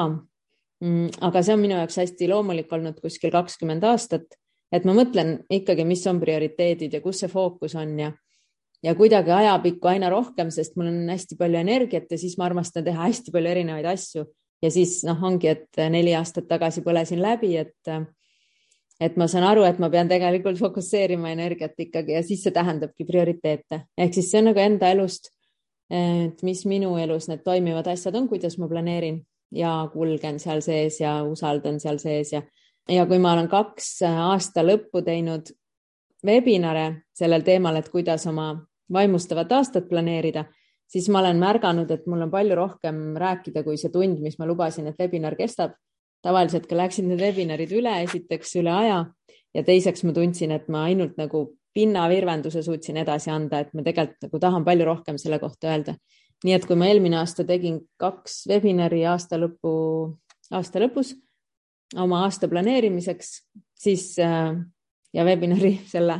[0.83, 1.21] mm,.
[1.23, 4.35] aga see on minu jaoks hästi loomulik olnud kuskil kakskümmend aastat,
[4.75, 8.11] et ma mõtlen ikkagi, mis on prioriteedid ja kus see fookus on ja
[8.83, 12.85] ja kuidagi ajapikku aina rohkem, sest mul on hästi palju energiat ja siis ma armastan
[12.85, 14.27] teha hästi palju erinevaid asju
[14.63, 17.97] ja siis noh, ongi, et neli aastat tagasi põlesin läbi, et
[19.01, 23.05] et ma saan aru, et ma pean tegelikult fokusseerima energiat ikkagi ja siis see tähendabki
[23.05, 23.83] prioriteete.
[23.99, 25.29] Ehk siis see on nagu enda elust,
[25.93, 29.21] et mis minu elus need toimivad asjad on, kuidas ma planeerin
[29.53, 32.43] ja kulgen seal sees ja usaldan seal sees ja
[32.89, 35.51] ja kui ma olen kaks aasta lõppu teinud
[36.27, 38.53] webinare sellel teemal, et kuidas oma
[38.93, 40.45] vaimustavat aastat planeerida
[40.91, 44.49] siis ma olen märganud, et mul on palju rohkem rääkida kui see tund, mis ma
[44.49, 45.77] lubasin, et webinar kestab.
[46.27, 49.05] tavaliselt ka läksid need webinarid üle, esiteks üle aja
[49.55, 51.43] ja teiseks ma tundsin, et ma ainult nagu
[51.77, 55.95] pinnavirvenduse suutsin edasi anda, et ma tegelikult nagu tahan palju rohkem selle kohta öelda.
[56.45, 59.71] nii et kui ma eelmine aasta tegin kaks webinari aasta lõpu,
[60.53, 61.15] aasta lõpus
[61.97, 63.31] oma aasta planeerimiseks,
[63.79, 64.57] siis äh,
[65.15, 66.19] ja webinari selle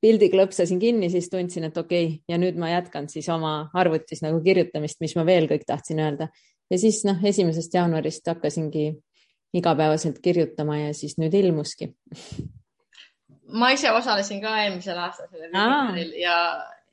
[0.00, 4.22] pildi klõpsasin kinni, siis tundsin, et okei okay, ja nüüd ma jätkan siis oma arvutis
[4.22, 6.28] nagu kirjutamist, mis ma veel kõik tahtsin öelda.
[6.70, 8.92] ja siis noh, esimesest jaanuarist hakkasingi
[9.54, 11.90] igapäevaselt kirjutama ja siis nüüd ilmuski.
[13.50, 16.36] ma ise osalesin ka eelmisel aastal sellel webinaril ja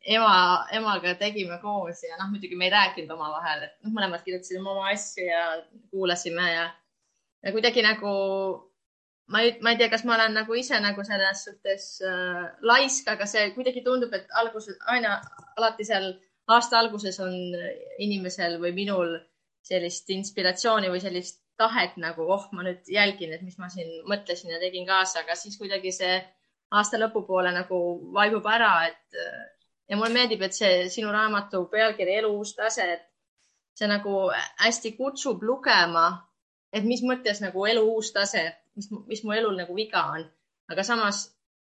[0.01, 4.65] ema, emaga tegime koos ja noh, muidugi me ei rääkinud omavahel, et noh, mõlemad kirjutasime
[4.65, 5.43] oma asju ja
[5.91, 6.65] kuulasime ja,
[7.45, 8.15] ja kuidagi nagu
[9.33, 13.09] ma ei, ma ei tea, kas ma olen nagu ise nagu selles suhtes äh, laisk,
[13.11, 15.17] aga see kuidagi tundub, et alguses aina
[15.57, 16.13] alati seal
[16.55, 17.35] aasta alguses on
[17.99, 19.17] inimesel või minul
[19.67, 24.53] sellist inspiratsiooni või sellist tahet nagu, oh, ma nüüd jälgin, et mis ma siin mõtlesin
[24.53, 26.15] ja tegin kaasa, aga siis kuidagi see
[26.77, 27.79] aasta lõpupoole nagu
[28.13, 29.17] vaibub ära, et
[29.89, 33.05] ja mulle meeldib, et see sinu raamatu pealkiri Elu uus tase, et
[33.77, 34.27] see nagu
[34.61, 36.07] hästi kutsub lugema,
[36.73, 38.43] et mis mõttes nagu elu uus tase,
[38.77, 40.23] mis, mis mu elul nagu viga on,
[40.71, 41.25] aga samas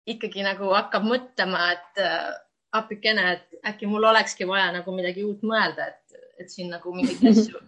[0.10, 2.32] ikkagi nagu hakkab mõtlema, et äh,
[2.76, 7.24] appikene, et äkki mul olekski vaja nagu midagi uut mõelda, et, et siin nagu mingeid
[7.32, 7.62] asju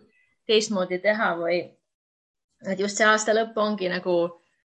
[0.46, 1.62] teistmoodi teha või
[2.66, 4.16] et just see aasta lõpp ongi nagu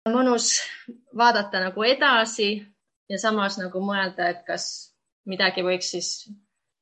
[0.08, 0.52] mõnus
[1.16, 2.52] vaadata nagu edasi
[3.10, 4.66] ja samas nagu mõelda, et kas
[5.28, 6.10] midagi võiks siis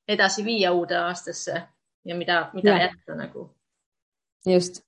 [0.09, 1.57] edasi viia uude aastasse
[2.05, 2.89] ja mida, mida ja.
[2.89, 3.49] jätta nagu.
[4.47, 4.83] just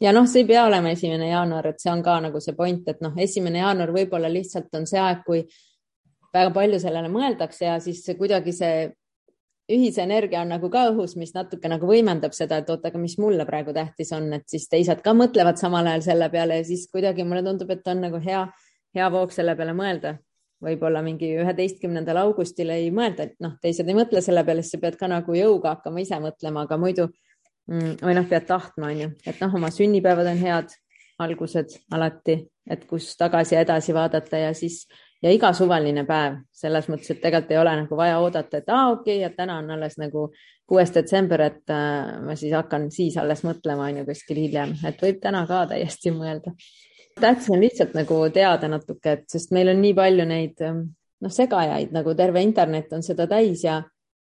[0.00, 2.86] ja noh, see ei pea olema esimene jaanuar, et see on ka nagu see point,
[2.88, 5.42] et noh, esimene jaanuar võib-olla lihtsalt on see aeg, kui
[6.34, 8.88] väga palju sellele mõeldakse ja siis kuidagi see
[9.68, 13.18] ühise energia on nagu ka õhus, mis natuke nagu võimendab seda, et oot, aga mis
[13.20, 16.86] mulle praegu tähtis on, et siis teised ka mõtlevad samal ajal selle peale ja siis
[16.92, 18.46] kuidagi mulle tundub, et on nagu hea,
[18.96, 20.16] hea voog selle peale mõelda.
[20.58, 24.80] võib-olla mingi üheteistkümnendal augustil ei mõelda, et noh, teised ei mõtle selle peale, siis sa
[24.82, 27.04] pead ka nagu jõuga hakkama ise mõtlema, aga muidu
[27.68, 30.72] või noh, pead tahtma, on ju, et noh, oma sünnipäevad on head
[31.18, 32.38] algused alati,
[32.70, 34.84] et kus tagasi ja edasi vaadata ja siis
[35.22, 36.38] ja iga suvaline päev.
[36.54, 39.58] Selles mõttes, et tegelikult ei ole nagu vaja oodata, et aa, okei okay,, et täna
[39.62, 40.28] on alles nagu
[40.68, 45.02] kuues detsember, et äh, ma siis hakkan siis alles mõtlema, on ju, kuskil hiljem, et
[45.02, 46.54] võib täna ka täiesti mõelda.
[47.18, 51.92] tähtis on lihtsalt nagu teada natuke, et sest meil on nii palju neid noh, segajaid
[51.92, 53.80] nagu terve internet on seda täis ja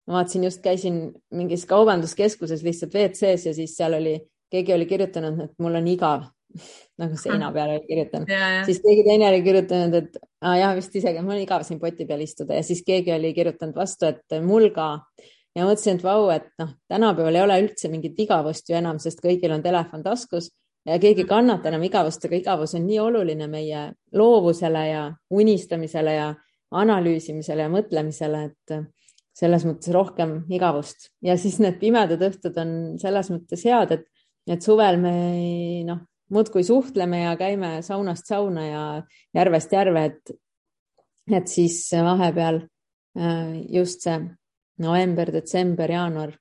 [0.08, 4.18] ma vaatasin, just käisin mingis kaubanduskeskuses lihtsalt WC-s ja siis seal oli,
[4.52, 6.30] keegi oli kirjutanud, et mul on igav.
[7.02, 8.30] Nagu seina peale oli kirjutanud.
[8.30, 11.80] Yeah,, siis keegi teine oli kirjutanud, et ah, jah, vist isegi, mul on igav siin
[11.82, 12.60] poti peal istuda.
[12.60, 14.90] Ja siis keegi oli kirjutanud vastu, et mul ka.
[15.58, 19.22] Ja mõtlesin, et vau, et noh, tänapäeval ei ole üldse mingit igavust ju enam, sest
[19.22, 20.50] kõigil on telefon taskus
[20.86, 23.84] ja keegi ei kannata enam igavust, aga igavus on nii oluline meie
[24.18, 26.34] loovusele ja unistamisele ja
[26.74, 28.78] analüüsimisele ja mõtlemisele, et
[29.34, 34.06] selles mõttes rohkem igavust ja siis need pimedad õhtud on selles mõttes head, et,
[34.48, 35.16] et suvel me
[35.88, 38.84] noh, muudkui suhtleme ja käime saunast sauna ja
[39.36, 40.38] järvest järve, et,
[41.32, 42.62] et siis vahepeal
[43.18, 44.22] äh, just see
[44.84, 46.34] november, detsember, jaanuar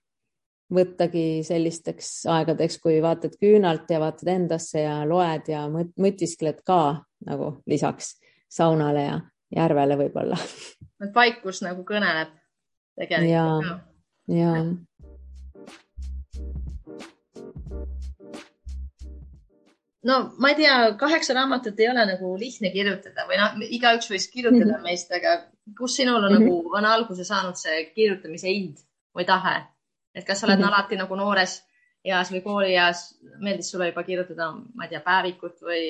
[0.72, 7.50] võttagi sellisteks aegadeks, kui vaatad küünalt ja vaatad endasse ja loed ja mõtiskled ka nagu
[7.68, 8.14] lisaks
[8.52, 9.18] saunale ja
[9.52, 10.38] järvele võib-olla.
[11.14, 12.32] vaikus nagu kõneleb
[12.98, 13.76] tegelikult ka.
[14.28, 14.52] ja, ja
[20.02, 24.28] no ma ei tea, kaheksa raamatut ei ole nagu lihtne kirjutada või noh, igaüks võiks
[24.32, 24.88] kirjutada mm -hmm.
[24.88, 25.36] meist, aga
[25.78, 26.48] kus sinul on mm -hmm.
[26.48, 28.82] nagu, on alguse saanud see kirjutamise ind
[29.16, 29.62] või tahe?
[30.14, 30.74] et kas sa oled mm -hmm.
[30.74, 31.62] alati nagu noores
[32.04, 35.82] eas või koolieas, meeldis sulle juba kirjutada, ma ei tea, päevikut või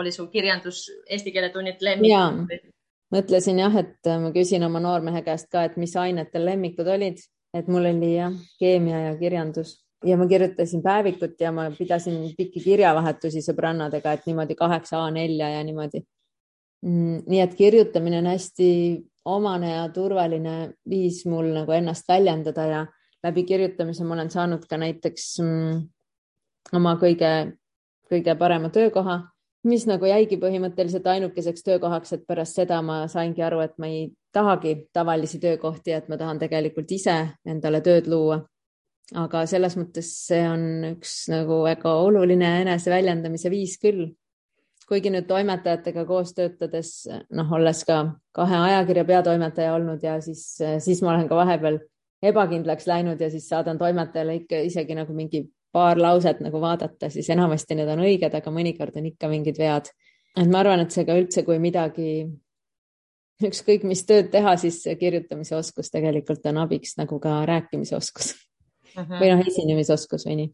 [0.00, 2.71] oli sul kirjandus, eesti keele tunnid lemmik?
[3.12, 7.20] Mõtlesin jah, et äh, ma küsin oma noormehe käest ka, et mis ainetel lemmikud olid,
[7.54, 9.78] et mul oli jah, keemia ja kirjandus.
[10.02, 15.60] Ja ma kirjutasin päevikut ja ma pidasin pikki kirjavahetusi sõbrannadega, et niimoodi kaheksa A4 ja
[15.62, 16.02] niimoodi.
[16.82, 18.68] Mm, nii et kirjutamine on hästi
[19.30, 22.80] omane ja turvaline viis mul nagu ennast väljendada ja
[23.22, 25.76] läbi kirjutamise ma olen saanud ka näiteks mm,
[26.74, 27.30] oma kõige,
[28.10, 29.20] kõige parema töökoha
[29.68, 34.08] mis nagu jäigi põhimõtteliselt ainukeseks töökohaks, et pärast seda ma saingi aru, et ma ei
[34.34, 38.42] tahagi tavalisi töökohti, et ma tahan tegelikult ise endale tööd luua.
[39.18, 40.62] aga selles mõttes see on
[40.94, 44.14] üks nagu väga oluline eneseväljendamise viis küll.
[44.88, 51.02] kuigi nüüd toimetajatega koos töötades, noh, olles ka kahe ajakirja peatoimetaja olnud ja siis, siis
[51.02, 51.78] ma olen ka vahepeal
[52.22, 57.30] ebakindlaks läinud ja siis saadan toimetajale ikka isegi nagu mingi paar lauset nagu vaadata, siis
[57.32, 59.90] enamasti need on õiged, aga mõnikord on ikka mingid vead.
[60.36, 62.26] et ma arvan, et see ka üldse, kui midagi,
[63.42, 69.02] ükskõik mis tööd teha, siis kirjutamise oskus tegelikult on abiks nagu ka rääkimise oskus uh
[69.02, 69.12] mhm.
[69.12, 69.20] -huh.
[69.20, 70.50] või noh, esinemisoskus või nii.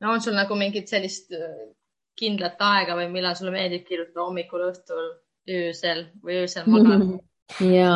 [0.00, 1.74] no on sul nagu mingit sellist äh,
[2.16, 5.10] kindlat aega või millal sulle meeldib kirjutada hommikul, õhtul,
[5.50, 7.18] öösel või öösel magada?
[7.78, 7.90] ja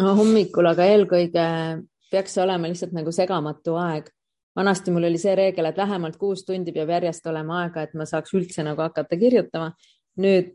[0.00, 1.46] no, hommikul, aga eelkõige
[2.10, 4.10] peaks olema lihtsalt nagu segamatu aeg
[4.56, 8.06] vanasti mul oli see reegel, et vähemalt kuus tundi peab järjest olema aega, et ma
[8.08, 9.72] saaks üldse nagu hakata kirjutama.
[10.16, 10.54] nüüd,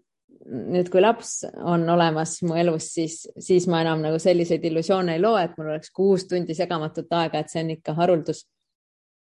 [0.73, 5.21] nüüd kui laps on olemas mu elus, siis, siis ma enam nagu selliseid illusioone ei
[5.21, 8.47] loo, et mul oleks kuus tundi segamatut aega, et see on ikka haruldus.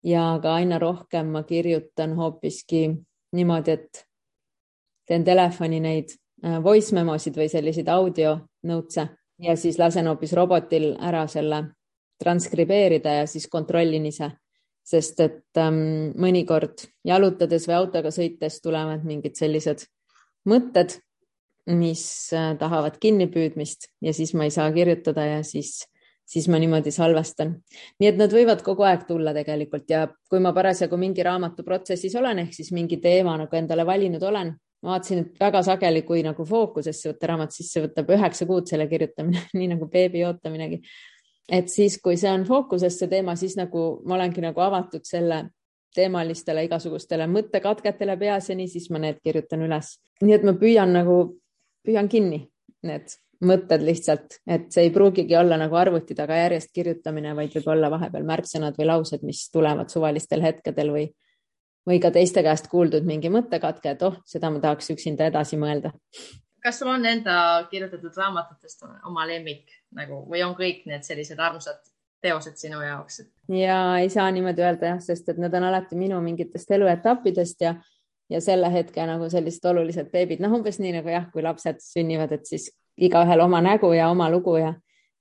[0.04, 2.90] ja ka aina rohkem ma kirjutan hoopiski
[3.36, 4.06] niimoodi, et
[5.08, 6.14] teen telefoni neid
[6.46, 11.64] äh, voice memosid või selliseid audio notes'e ja siis lasen hoopis robotil ära selle
[12.24, 14.32] transkribeerida ja siis kontrollin ise
[14.90, 19.86] sest et ähm, mõnikord jalutades või autoga sõites tulevad mingid sellised
[20.50, 20.98] mõtted,
[21.70, 25.84] mis äh, tahavad kinnipüüdmist ja siis ma ei saa kirjutada ja siis,
[26.26, 27.60] siis ma niimoodi salvestan.
[28.02, 32.16] nii et nad võivad kogu aeg tulla tegelikult ja kui ma parasjagu mingi raamatu protsessis
[32.18, 36.24] olen, ehk siis mingi teema nagu endale valinud olen, ma vaatasin, et väga sageli, kui
[36.26, 40.82] nagu fookusesse võtta raamat, siis see võtab üheksa kuud selle kirjutamine nii nagu beebi ootaminegi
[41.52, 45.44] et siis, kui see on fookuses, see teema, siis nagu ma olengi nagu avatud selle
[45.96, 49.98] teemalistele igasugustele mõttekatketele peas ja nii, siis ma need kirjutan üles.
[50.22, 51.18] nii et ma püüan nagu,
[51.86, 52.44] püüan kinni
[52.86, 57.70] need mõtted lihtsalt, et see ei pruugigi olla nagu arvuti taga järjest kirjutamine, vaid võib
[57.72, 61.06] olla vahepeal märksõnad või laused, mis tulevad suvalistel hetkedel või,
[61.88, 65.94] või ka teiste käest kuuldud mingi mõttekatke, et oh, seda ma tahaks üksinda edasi mõelda
[66.64, 71.80] kas sul on enda kirjutatud raamatutest oma lemmik nagu või on kõik need sellised armsad
[72.22, 73.22] teosed sinu jaoks?
[73.54, 77.76] ja ei saa niimoodi öelda jah, sest et need on alati minu mingitest eluetappidest ja,
[78.30, 82.36] ja selle hetke nagu sellised olulised beebid, noh, umbes nii nagu jah, kui lapsed sünnivad,
[82.36, 82.70] et siis
[83.00, 84.74] igaühel oma nägu ja oma lugu ja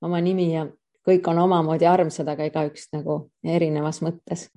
[0.03, 0.67] oma nimi ja
[1.09, 4.49] kõik on omamoodi armsad, aga igaüks nagu erinevas mõttes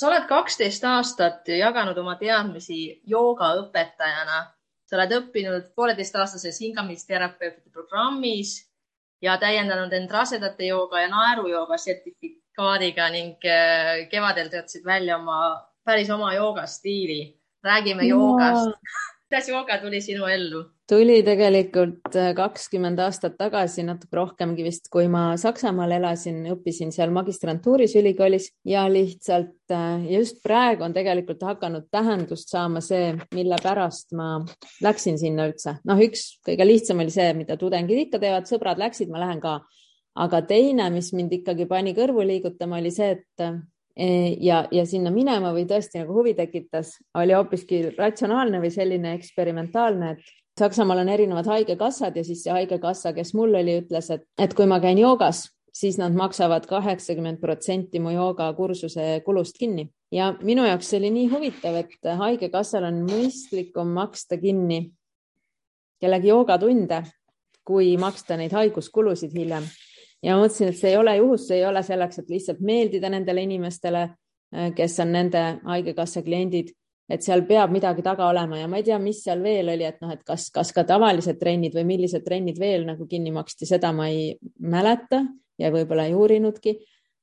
[0.00, 4.40] sa oled kaksteist aastat jaganud oma teadmisi joogaõpetajana.
[4.88, 8.56] sa oled õppinud pooleteistaastases hingамisterapeutide programmis
[9.22, 15.38] ja täiendanud end rasedate jooga ja naerujooga sertifikaadiga ning äh, kevadel töötasid välja oma
[15.84, 17.36] päris oma joogastiili.
[17.64, 18.16] räägime ja.
[18.16, 18.74] joogast
[19.30, 20.64] kuidas jooga tuli sinu ellu?
[20.90, 27.12] Tuli tegelikult äh, kakskümmend aastat tagasi, natuke rohkemgi vist, kui ma Saksamaal elasin, õppisin seal
[27.14, 34.16] magistrantuuris ülikoolis ja lihtsalt äh, just praegu on tegelikult hakanud tähendust saama see, mille pärast
[34.18, 34.32] ma
[34.82, 35.76] läksin sinna üldse.
[35.86, 39.60] noh, üks kõige lihtsam oli see, mida tudengid ikka teevad, sõbrad läksid, ma lähen ka.
[40.20, 43.60] aga teine, mis mind ikkagi pani kõrvu liigutama, oli see, et äh,
[44.42, 50.12] ja, ja sinna minema või tõesti nagu huvi tekitas, oli hoopiski ratsionaalne või selline eksperimentaalne,
[50.16, 54.54] et Saksamaal on erinevad haigekassad ja siis see haigekassa, kes mul oli, ütles, et, et
[54.54, 60.66] kui ma käin joogas, siis nad maksavad kaheksakümmend protsenti mu joogakursuse kulust kinni ja minu
[60.66, 64.82] jaoks see oli nii huvitav, et haigekassal on mõistlikum maksta kinni
[66.00, 67.02] kellegi joogatunde,
[67.66, 69.66] kui maksta neid haiguskulusid hiljem.
[70.22, 73.08] ja ma mõtlesin, et see ei ole juhus, see ei ole selleks, et lihtsalt meeldida
[73.12, 74.08] nendele inimestele,
[74.76, 76.72] kes on nende haigekassa kliendid
[77.10, 79.98] et seal peab midagi taga olema ja ma ei tea, mis seal veel oli, et
[80.02, 83.90] noh, et kas, kas ka tavalised trennid või millised trennid veel nagu kinni maksti, seda
[83.96, 85.24] ma ei mäleta
[85.60, 86.76] ja võib-olla ei uurinudki,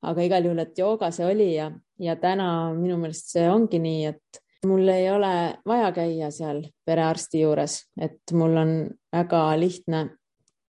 [0.08, 4.12] aga igal juhul, et jooga see oli ja, ja täna minu meelest see ongi nii,
[4.12, 5.32] et mul ei ole
[5.66, 8.74] vaja käia seal perearsti juures, et mul on
[9.14, 10.04] väga lihtne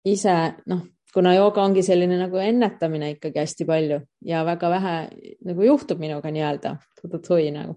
[0.04, 0.36] ise
[0.70, 0.82] noh,
[1.14, 4.94] kuna jooga ongi selline nagu ennetamine ikkagi hästi palju ja väga vähe
[5.46, 6.76] nagu juhtub minuga nii-öelda,
[7.54, 7.76] nagu,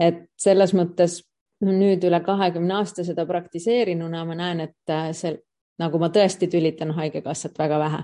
[0.00, 1.20] et selles mõttes
[1.64, 5.34] nüüd üle kahekümne aasta seda praktiseerinuna ma näen, et äh, see
[5.82, 8.02] nagu ma tõesti tülitan Haigekassat väga vähe.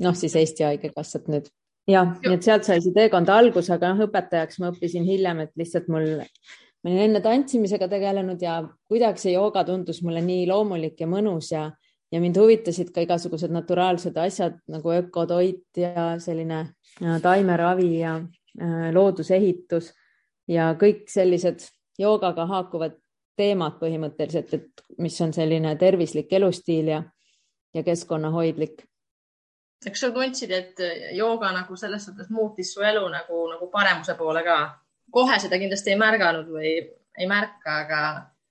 [0.00, 1.50] noh, siis Eesti Haigekassat nüüd.
[1.88, 5.52] jah, nii et sealt sai see teekond alguse, aga noh, õpetajaks ma õppisin hiljem, et
[5.56, 6.18] lihtsalt mul,
[6.82, 11.52] ma olin enne tantsimisega tegelenud ja kuidagi see jooga tundus mulle nii loomulik ja mõnus
[11.52, 11.68] ja
[12.12, 18.88] ja mind huvitasid ka igasugused naturaalsed asjad nagu ökotoit ja selline äh, taimeravi ja äh,
[18.94, 19.92] loodusehitus
[20.48, 21.66] ja kõik sellised
[21.98, 22.96] joogaga haakuvad
[23.38, 27.02] teemad põhimõtteliselt, et mis on selline tervislik elustiil ja,
[27.74, 28.82] ja keskkonnahoidlik.
[29.84, 30.80] kas sa tundsid, et
[31.14, 34.58] jooga nagu selles suhtes muutis su elu nagu, nagu paremuse poole ka?
[35.10, 36.72] kohe seda kindlasti ei märganud või
[37.18, 38.00] ei märka, aga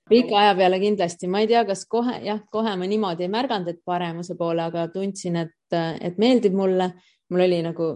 [0.08, 3.68] pika aja peale kindlasti, ma ei tea, kas kohe jah, kohe ma niimoodi ei märganud,
[3.72, 6.92] et paremuse poole, aga tundsin, et, et meeldib mulle.
[7.28, 7.86] mul oli nagu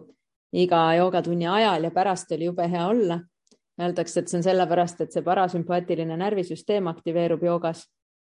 [0.52, 3.20] iga joogatunni ajal ja pärast oli jube hea olla.
[3.80, 7.86] Öeldakse, et see on sellepärast, et see parasümpaatiline närvisüsteem aktiveerub joogas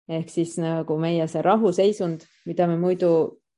[0.08, 3.10] ehk siis nagu meie see rahuseisund, mida me muidu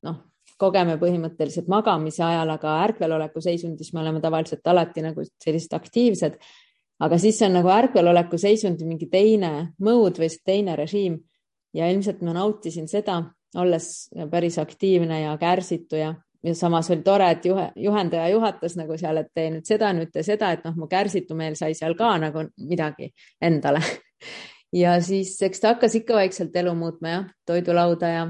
[0.04, 0.16] noh,
[0.60, 6.38] kogeme põhimõtteliselt magamise ajal, aga ärkveloleku seisundis me oleme tavaliselt alati nagu sellised aktiivsed
[7.00, 11.18] aga siis see on nagu ärkveloleku seisundi mingi teine mõõd või teine režiim.
[11.74, 13.18] Ja ilmselt ma nautisin seda,
[13.58, 13.88] olles
[14.30, 19.18] päris aktiivne ja kärsitu ja, ja samas oli tore, et juhe, juhendaja juhatas nagu seal,
[19.22, 22.14] et tee nüüd seda, nüüd tee seda, et noh, mu kärsitu meel sai seal ka
[22.22, 23.82] nagu midagi endale.
[24.74, 28.24] Ja siis eks ta hakkas ikka vaikselt elu muutma jah, toidulauda ja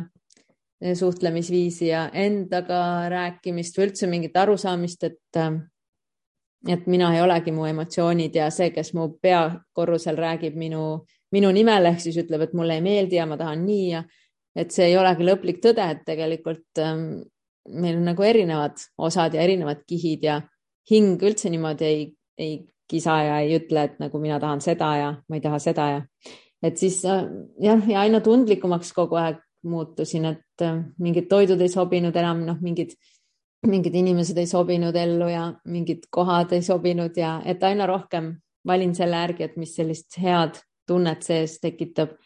[0.93, 5.41] suhtlemisviisi ja endaga rääkimist või üldse mingit arusaamist, et
[6.69, 11.91] et mina ei olegi mu emotsioonid ja see, kes mu peakorrusel räägib minu, minu nimel
[11.91, 14.03] ehk siis ütleb, et mulle ei meeldi ja ma tahan nii ja
[14.57, 17.25] et see ei olegi lõplik tõde, et tegelikult ähm,
[17.75, 20.41] meil on nagu erinevad osad ja erinevad kihid ja
[20.91, 22.07] hing üldse niimoodi ei,
[22.39, 22.55] ei
[22.91, 26.03] kisa ja ei ütle, et nagu mina tahan seda ja ma ei taha seda ja
[26.65, 27.25] et siis äh,
[27.61, 32.61] jah, ja aina tundlikumaks kogu aeg muutusin, et äh, mingid toidud ei sobinud enam, noh,
[32.63, 32.95] mingid
[33.67, 38.35] mingid inimesed ei sobinud ellu ja mingid kohad ei sobinud ja et aina rohkem
[38.67, 42.17] valin selle järgi, et mis sellist head tunnet sees tekitab.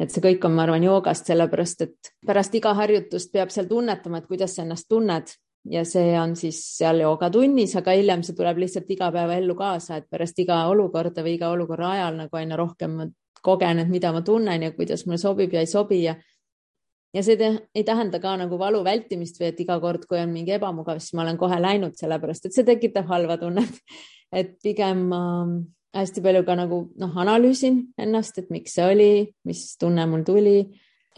[0.00, 4.18] et see kõik on, ma arvan, joogast, sellepärast et pärast iga harjutust peab seal tunnetama,
[4.18, 5.30] et kuidas sa ennast tunned
[5.70, 10.38] ja see on siis seal joogatunnis, aga hiljem see tuleb lihtsalt igapäevaellu kaasa, et pärast
[10.42, 12.98] iga olukorda või iga olukorra ajal nagu aina rohkem
[13.42, 16.16] kogen, et mida ma tunnen ja kuidas mulle sobib ja ei sobi ja
[17.12, 20.54] ja see ei tähenda ka nagu valu vältimist või et iga kord, kui on mingi
[20.56, 23.80] ebamugav, siis ma olen kohe läinud, sellepärast et see tekitab halva tunnet.
[24.40, 25.22] et pigem ma
[25.92, 29.10] hästi palju ka nagu noh, analüüsin ennast, et miks see oli,
[29.48, 30.56] mis tunne mul tuli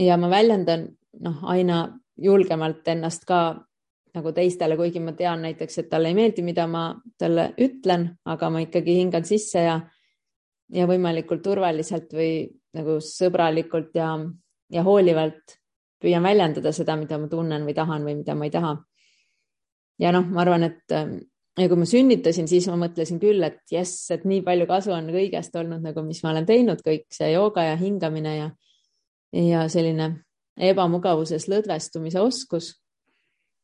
[0.03, 0.89] ja ma väljendan
[1.23, 1.87] noh, aina
[2.19, 3.45] julgemalt ennast ka
[4.15, 6.89] nagu teistele, kuigi ma tean näiteks, et talle ei meeldi, mida ma
[7.19, 9.81] talle ütlen, aga ma ikkagi hingan sisse ja
[10.75, 14.15] ja võimalikult turvaliselt või nagu sõbralikult ja,
[14.73, 15.59] ja hoolivalt
[16.05, 18.75] püüan väljendada seda, mida ma tunnen või tahan või mida ma ei taha.
[19.99, 21.17] ja noh, ma arvan, et ähm,
[21.59, 25.11] ja kui ma sünnitasin, siis ma mõtlesin küll, et jess, et nii palju kasu on
[25.15, 28.49] kõigest olnud nagu, mis ma olen teinud, kõik see jooga ja hingamine ja,
[29.39, 30.11] ja selline
[30.71, 32.75] ebamugavuses lõdvestumise oskus.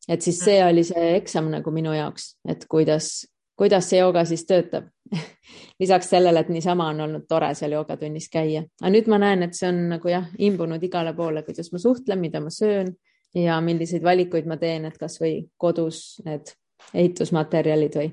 [0.08, 3.26] et siis see oli see eksam nagu minu jaoks, et kuidas,
[3.58, 4.88] kuidas see jooga siis töötab
[5.82, 9.56] lisaks sellele, et niisama on olnud tore seal joogatunnis käia, aga nüüd ma näen, et
[9.58, 12.94] see on nagu jah, imbunud igale poole, kuidas ma suhtlen, mida ma söön
[13.34, 16.54] ja milliseid valikuid ma teen, et kasvõi kodus need
[16.94, 18.08] ehitusmaterjalid või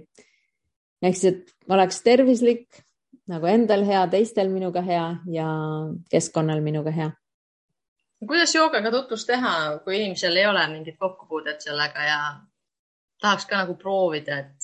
[1.01, 2.83] ehk siis, et oleks tervislik
[3.27, 5.47] nagu endal hea, teistel minuga hea ja
[6.11, 7.09] keskkonnal minuga hea.
[8.27, 12.19] kuidas joogaga tutvust teha, kui inimesel ei ole mingit kokkupuudet sellega ja
[13.21, 14.56] tahaks ka nagu proovida, et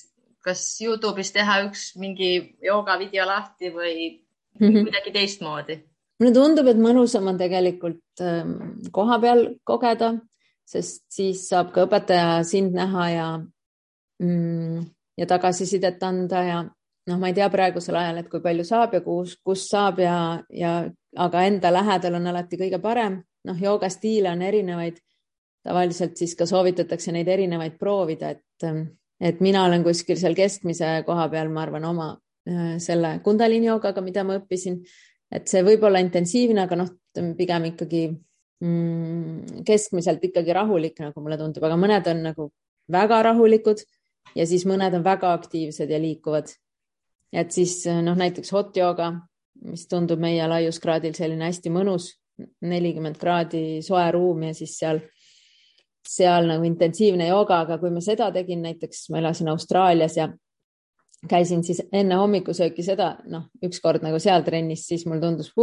[0.43, 3.95] kas Youtube'is teha üks mingi joogavideo lahti või
[4.59, 4.83] mm -hmm.
[4.83, 5.79] kuidagi teistmoodi?
[6.19, 8.53] mulle tundub, et mõnusam on tegelikult ähm,
[8.91, 10.13] koha peal kogeda,
[10.65, 13.27] sest siis saab ka õpetaja sind näha ja
[14.23, 14.85] mm,
[15.17, 19.01] ja tagasisidet anda ja noh, ma ei tea praegusel ajal, et kui palju saab ja
[19.05, 20.17] kus, kus saab ja,
[20.49, 20.73] ja
[21.19, 23.21] aga enda lähedal on alati kõige parem.
[23.43, 25.01] noh, joogastiile on erinevaid.
[25.63, 28.43] tavaliselt siis ka soovitatakse neid erinevaid proovida, et,
[29.23, 32.09] et mina olen kuskil seal keskmise koha peal, ma arvan, oma
[32.49, 34.81] äh, selle kundalini joogaga, mida ma õppisin,
[35.33, 36.91] et see võib olla intensiivne, aga noh,
[37.37, 42.49] pigem ikkagi mm, keskmiselt ikkagi rahulik, nagu mulle tundub, aga mõned on nagu
[42.91, 43.83] väga rahulikud
[44.37, 46.51] ja siis mõned on väga aktiivsed ja liikuvad.
[47.33, 49.13] et siis noh, näiteks hot yoga,
[49.65, 52.11] mis tundub meie laiuskraadil selline hästi mõnus,
[52.61, 54.99] nelikümmend kraadi soe ruum ja siis seal,
[56.07, 60.27] seal nagu intensiivne jooga, aga kui ma seda tegin, näiteks ma elasin Austraalias ja
[61.29, 65.53] käisin siis enne hommikusööki seda, noh, ükskord nagu seal trennis, siis mulle tundus,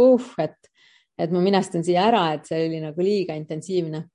[0.41, 0.71] et,
[1.17, 4.07] et ma minestan siia ära, et see oli nagu liiga intensiivne.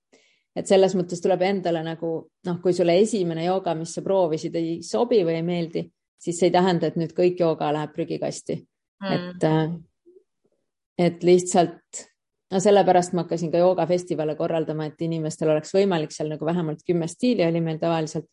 [0.56, 2.10] Et selles mõttes tuleb endale nagu
[2.48, 5.84] noh, kui sulle esimene jooga, mis sa proovisid, ei sobi või ei meeldi,
[6.18, 8.62] siis see ei tähenda, et nüüd kõik jooga läheb prügikasti.
[8.96, 9.12] Mm..
[9.12, 12.06] et, äh, et lihtsalt
[12.52, 17.08] no sellepärast ma hakkasin ka joogafestivale korraldama, et inimestel oleks võimalik seal nagu vähemalt kümme
[17.10, 18.28] stiili oli meil tavaliselt,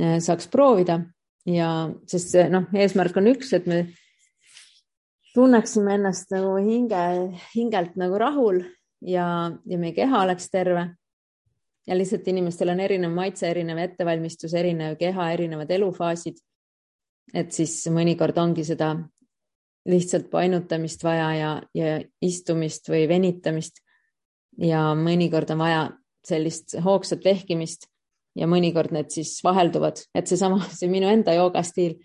[0.00, 1.00] äh, saaks proovida
[1.48, 1.70] ja
[2.10, 3.84] sest noh, eesmärk on üks, et me
[5.34, 7.02] tunneksime ennast nagu hinge,
[7.54, 8.64] hingelt nagu rahul
[9.00, 9.26] ja,
[9.66, 10.90] ja meie keha oleks terve
[11.86, 16.36] ja lihtsalt inimestel on erinev maitse, erinev ettevalmistus, erinev keha, erinevad elufaasid.
[17.34, 18.94] et siis mõnikord ongi seda
[19.88, 23.80] lihtsalt painutamist vaja ja, ja istumist või venitamist.
[24.60, 25.84] ja mõnikord on vaja
[26.26, 27.86] sellist hoogsat vehkimist
[28.36, 31.96] ja mõnikord need siis vahelduvad, et seesama, see minu enda joogastiil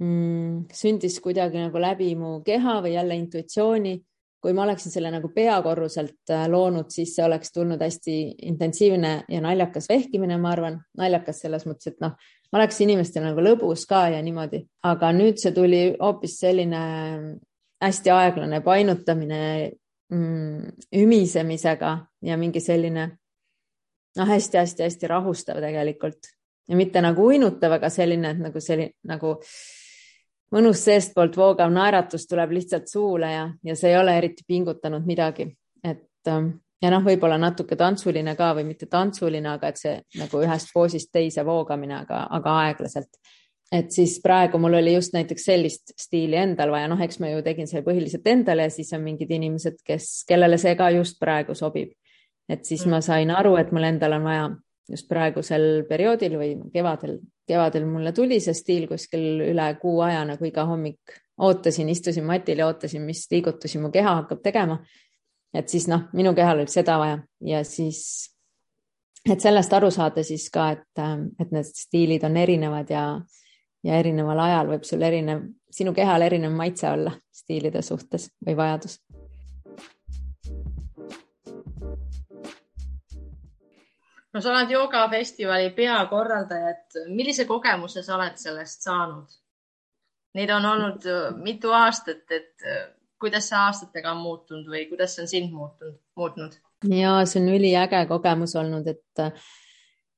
[0.00, 3.96] mm, sündis kuidagi nagu läbi mu keha või jälle intuitsiooni
[4.44, 8.16] kui ma oleksin selle nagu peakorruselt äh, loonud, siis see oleks tulnud hästi
[8.50, 12.12] intensiivne ja naljakas vehkimine, ma arvan, naljakas selles mõttes, et noh,
[12.52, 16.82] oleks inimestel nagu lõbus ka ja niimoodi, aga nüüd see tuli hoopis selline
[17.84, 19.40] hästi aeglane painutamine
[20.12, 21.94] mm, ümisemisega
[22.28, 26.34] ja mingi selline noh hästi,, hästi-hästi-hästi rahustav tegelikult.
[26.68, 29.38] Ja mitte nagu uinutav, aga selline, et nagu selline nagu
[30.54, 35.48] mõnus seestpoolt voogav naeratus tuleb lihtsalt suule ja, ja see ei ole eriti pingutanud midagi,
[35.84, 36.52] et ähm,
[36.84, 41.10] ja noh, võib-olla natuke tantsuline ka või mitte tantsuline, aga et see nagu ühest poosist
[41.14, 43.18] teise voogamine, aga, aga aeglaselt.
[43.74, 47.42] et siis praegu mul oli just näiteks sellist stiili endal vaja, noh, eks ma ju
[47.42, 51.56] tegin selle põhiliselt endale ja siis on mingid inimesed, kes, kellele see ka just praegu
[51.58, 51.94] sobib.
[52.48, 54.50] et siis ma sain aru, et mul endal on vaja
[54.90, 60.44] just praegusel perioodil või kevadel, kevadel mulle tuli see stiil kuskil üle kuu aja nagu
[60.44, 64.78] iga hommik ootasin, istusin matil ja ootasin, mis liigutusi mu keha hakkab tegema.
[65.54, 68.00] et siis noh, minu kehal oli seda vaja ja siis,
[69.30, 71.02] et sellest aru saada siis ka, et,
[71.40, 73.04] et need stiilid on erinevad ja,
[73.84, 78.98] ja erineval ajal võib sul erinev, sinu kehal erinev maitse olla stiilide suhtes või vajadus
[84.34, 89.40] no sa oled joogafestivali peakorraldaja, et millise kogemuse sa oled sellest saanud?
[90.34, 92.86] Neid on olnud äh, mitu aastat, et äh,
[93.22, 96.56] kuidas see aastatega on muutunud või kuidas see on sind muutunud, muutnud?
[96.90, 99.46] ja see on üliäge kogemus olnud, et äh,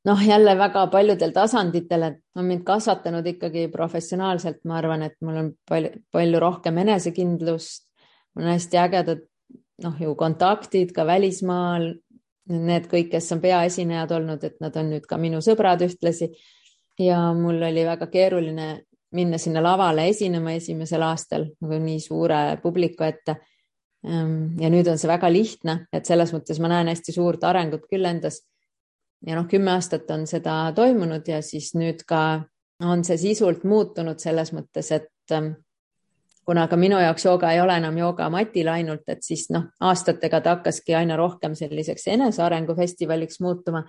[0.09, 5.41] noh, jälle väga paljudel tasanditel, et on mind kasvatanud ikkagi professionaalselt, ma arvan, et mul
[5.43, 7.87] on palju, palju rohkem enesekindlust,
[8.35, 9.25] mul on hästi ägedad
[9.85, 11.91] noh, ju kontaktid ka välismaal,
[12.49, 16.31] need kõik, kes on peaesinejad olnud, et nad on nüüd ka minu sõbrad ühtlasi.
[16.99, 23.05] ja mul oli väga keeruline minna sinna lavale esinema esimesel aastal nagu nii suure publiku
[23.05, 23.37] ette.
[24.07, 27.89] Ehm, ja nüüd on see väga lihtne, et selles mõttes ma näen hästi suurt arengut
[27.91, 28.43] küll endas.
[29.27, 32.45] ja noh, kümme aastat on seda toimunud ja siis nüüd ka
[32.85, 35.55] on see sisult muutunud selles mõttes, et ehm,
[36.47, 40.41] kuna ka minu jaoks jooga ei ole enam jooga matil ainult, et siis noh, aastatega
[40.41, 43.83] ta hakkaski aina rohkem selliseks enesearengu festivaliks muutuma,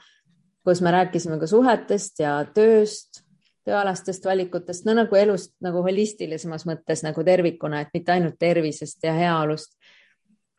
[0.65, 3.21] kus me rääkisime ka suhetest ja tööst,
[3.67, 9.13] tööalastest valikutest, no nagu elust nagu holistilisemas mõttes nagu tervikuna, et mitte ainult tervisest ja
[9.13, 9.75] heaolust.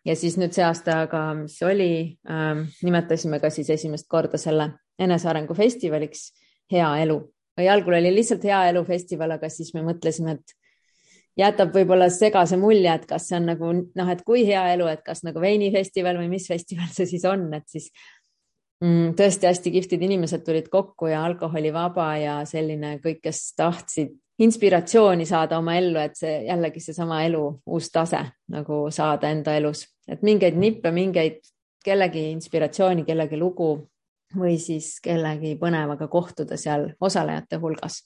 [0.04, 4.70] ja siis nüüd see aasta ka, mis oli ähm,, nimetasime ka siis esimest korda selle
[4.98, 6.30] enesearengu festivaliks
[6.72, 7.18] Hea elu
[7.58, 10.57] või algul oli lihtsalt Hea elu festival, aga siis me mõtlesime, et
[11.38, 15.02] jätab võib-olla segase mulje, et kas see on nagu noh, et kui hea elu, et
[15.06, 17.90] kas nagu veinifestival või mis festival see siis on, et siis
[18.82, 25.26] mm, tõesti hästi kihvtid inimesed tulid kokku ja alkoholivaba ja selline kõik, kes tahtsid inspiratsiooni
[25.26, 28.20] saada oma ellu, et see jällegi seesama elu uus tase
[28.54, 31.40] nagu saada enda elus, et mingeid nippe, mingeid
[31.84, 33.72] kellegi inspiratsiooni, kellegi lugu
[34.36, 38.02] või siis kellegi põnevaga kohtuda seal osalejate hulgas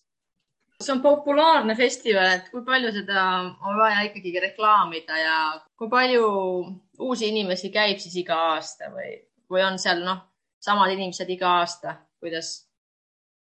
[0.82, 3.24] see on populaarne festival, et kui palju seda
[3.62, 5.36] on vaja ikkagi reklaamida ja
[5.78, 6.28] kui palju
[7.02, 9.16] uusi inimesi käib siis iga aasta või,
[9.50, 10.22] või on seal noh,
[10.62, 12.54] samad inimesed iga aasta, kuidas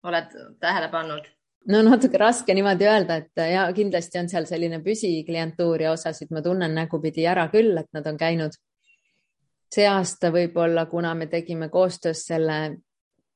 [0.07, 1.29] oled tähele pannud?
[1.69, 6.43] no natuke raske niimoodi öelda, et ja kindlasti on seal selline püsiklientuur ja osasid ma
[6.43, 8.57] tunnen nägupidi ära küll, et nad on käinud.
[9.71, 12.81] see aasta võib-olla, kuna me tegime koostöös selle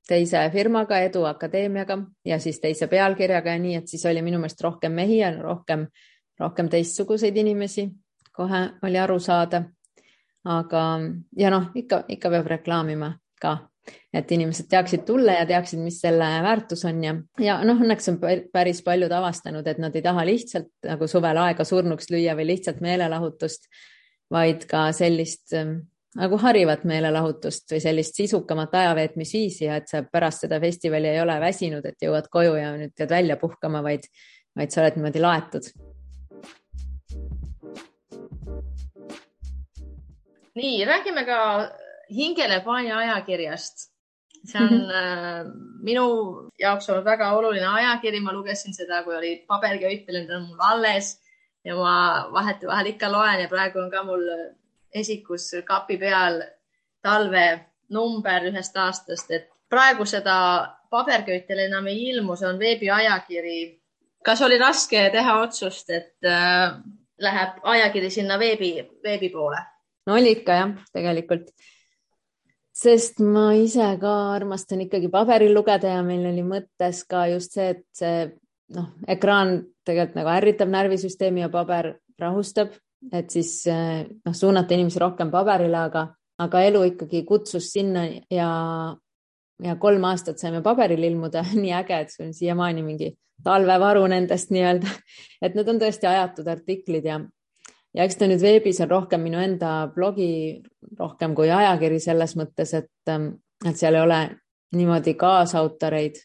[0.08, 4.60] teise firmaga, Edu Akadeemiaga ja siis teise pealkirjaga ja nii, et siis oli minu meelest
[4.64, 5.86] rohkem mehi ja rohkem,
[6.40, 7.88] rohkem teistsuguseid inimesi.
[8.34, 9.62] kohe oli aru saada.
[10.44, 11.00] aga,
[11.36, 13.68] ja noh, ikka, ikka peab reklaamima ka,
[14.12, 18.18] et inimesed teaksid tulla ja teaksid, mis selle väärtus on ja, ja noh, õnneks on
[18.52, 22.84] päris paljud avastanud, et nad ei taha lihtsalt nagu suvel aega surnuks lüüa või lihtsalt
[22.84, 23.70] meelelahutust,
[24.30, 25.56] vaid ka sellist
[26.14, 31.38] nagu harivat meelelahutust või sellist sisukamat ajaveetmisviisi ja et sa pärast seda festivali ei ole
[31.42, 34.06] väsinud, et jõuad koju ja nüüd pead välja puhkama, vaid,
[34.56, 35.72] vaid sa oled niimoodi laetud.
[40.54, 41.38] nii, räägime ka
[42.14, 43.90] Hingele Paania ajakirjast.
[44.44, 45.50] see on -hmm.
[45.88, 46.04] minu
[46.60, 51.20] jaoks olnud väga oluline ajakiri, ma lugesin seda, kui oli paberköitel, nüüd on mul alles
[51.64, 54.20] ja ma vahetevahel ikka loen ja praegu on ka mul
[54.94, 56.40] esikus kapi peal
[57.02, 60.36] talvenumber ühest aastast, et praegu seda
[60.90, 63.80] paberköitel enam ei ilmu, see on veebiajakiri.
[64.24, 66.76] kas oli raske teha otsust, et äh,
[67.20, 69.60] läheb ajakiri sinna veebi, veebi poole?
[70.06, 71.50] no oli ikka jah, tegelikult.
[72.74, 77.68] sest ma ise ka armastan ikkagi paberil lugeda ja meil oli mõttes ka just see,
[77.76, 78.24] et see
[78.74, 82.74] noh, ekraan tegelikult nagu ärritab närvisüsteemi ja paber rahustab
[83.12, 86.06] et siis eh, noh, suunata inimesi rohkem paberile, aga,
[86.40, 88.48] aga elu ikkagi kutsus sinna ja,
[89.62, 93.12] ja kolm aastat saime paberil ilmuda, nii äge, et sul on siiamaani mingi
[93.44, 94.90] talvevaru nendest nii-öelda,
[95.44, 97.18] et need on tõesti ajatud artiklid ja,
[97.94, 100.62] ja eks ta nüüd veebis on rohkem minu enda blogi
[100.98, 104.22] rohkem kui ajakiri selles mõttes, et, et seal ei ole
[104.74, 106.18] niimoodi kaasautoreid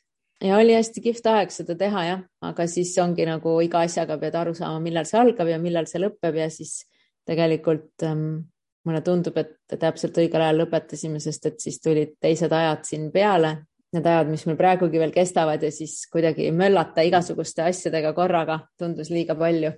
[0.43, 4.37] ja oli hästi kihvt aeg seda teha jah, aga siis ongi nagu iga asjaga pead
[4.39, 6.83] aru saama, millal see algab ja millal see lõpeb ja siis
[7.27, 8.39] tegelikult ähm,
[8.87, 13.55] mulle tundub, et täpselt õigel ajal lõpetasime, sest et siis tulid teised ajad siin peale,
[13.93, 19.09] need ajad, mis meil praegugi veel kestavad ja siis kuidagi möllata igasuguste asjadega korraga tundus
[19.13, 19.73] liiga palju.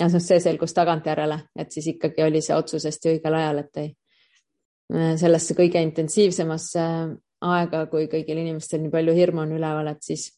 [0.00, 3.82] ja noh, see selgus tagantjärele, et siis ikkagi oli see otsus hästi õigel ajal, et
[3.82, 3.90] ei
[4.92, 6.82] sellesse kõige intensiivsemasse
[7.42, 10.28] aega, kui kõigil inimestel nii palju hirmu on üleval, et siis,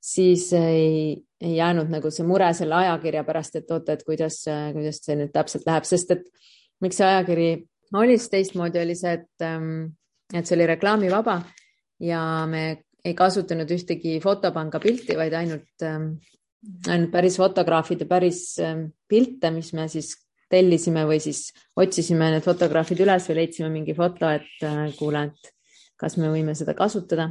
[0.00, 4.40] siis ei, ei jäänud nagu see mure selle ajakirja pärast, et oota, et kuidas,
[4.74, 6.26] kuidas see nüüd täpselt läheb, sest et
[6.84, 7.50] miks see ajakiri
[7.98, 9.96] oli siis teistmoodi, oli see, et, ähm,
[10.32, 11.40] et see oli reklaamivaba
[12.04, 12.64] ja me
[13.04, 16.10] ei kasutanud ühtegi fotopanga pilti, vaid ainult, ähm,
[16.88, 20.14] ainult päris fotograafide päris ähm, pilte, mis me siis
[20.48, 25.52] tellisime või siis otsisime need fotograafid üles või leidsime mingi foto, et äh, kuule, et
[25.98, 27.30] kas me võime seda kasutada.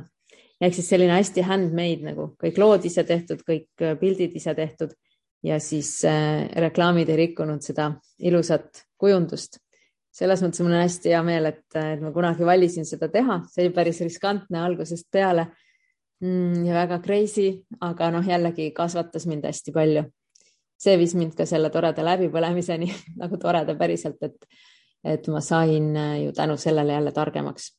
[0.61, 4.95] ehk siis selline hästi handmade nagu kõik lood ise tehtud, kõik äh, pildid ise tehtud
[5.43, 9.61] ja siis äh, reklaamid ei rikkunud seda ilusat kujundust.
[10.17, 13.41] selles mõttes mul on hästi hea meel, et, äh, et ma kunagi valisin seda teha,
[13.51, 15.47] see oli päris riskantne algusest peale
[16.21, 17.49] mm, ja väga crazy,
[17.81, 20.07] aga noh, jällegi kasvatas mind hästi palju.
[20.77, 22.91] see viis mind ka selle toreda läbipõlemiseni
[23.21, 24.49] nagu toreda päriselt, et,
[25.03, 27.71] et ma sain äh, ju tänu sellele jälle targemaks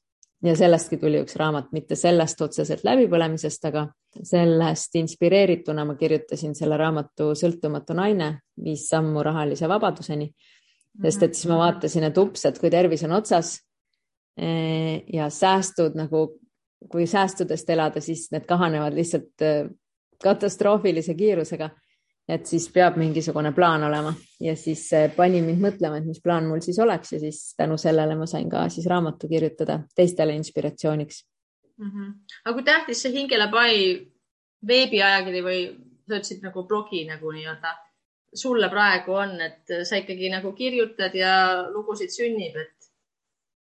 [0.45, 3.87] ja sellestki tuli üks raamat, mitte sellest otseselt läbipõlemisest, aga
[4.23, 8.31] sellest inspireerituna ma kirjutasin selle raamatu Sõltumatu naine,
[8.65, 10.31] viis sammu rahalise vabaduseni.
[11.03, 13.59] sest et siis ma vaatasin, et ups, et kui tervis on otsas
[14.37, 16.41] eh, ja säästud nagu,
[16.91, 19.69] kui säästudest elada, siis need kahanevad lihtsalt eh,
[20.23, 21.71] katastroofilise kiirusega
[22.29, 24.85] et siis peab mingisugune plaan olema ja siis
[25.17, 28.51] pani mind mõtlema, et mis plaan mul siis oleks ja siis tänu sellele ma sain
[28.51, 31.25] ka siis raamatu kirjutada teistele inspiratsiooniks
[31.79, 31.91] mm.
[31.91, 32.15] -hmm.
[32.45, 33.75] aga kui tähtis see Hingele pai
[34.67, 35.61] veebiajakiri või
[36.09, 37.75] sa ütlesid nagu blogi nagu nii-öelda
[38.35, 41.33] sulle praegu on, et sa ikkagi nagu kirjutad ja
[41.73, 42.91] lugusid sünnib, et?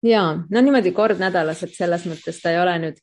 [0.06, 3.00] ja no niimoodi kord nädalas, et selles mõttes ta ei ole nüüd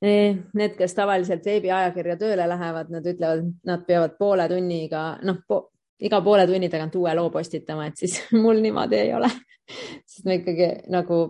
[0.00, 5.58] Need, kes tavaliselt veebiajakirja tööle lähevad, nad ütlevad, nad peavad poole tunniga, noh po,
[6.00, 9.28] iga poole tunni tagant uue loo postitama, et siis mul niimoodi ei ole.
[10.06, 11.20] sest ma ikkagi nagu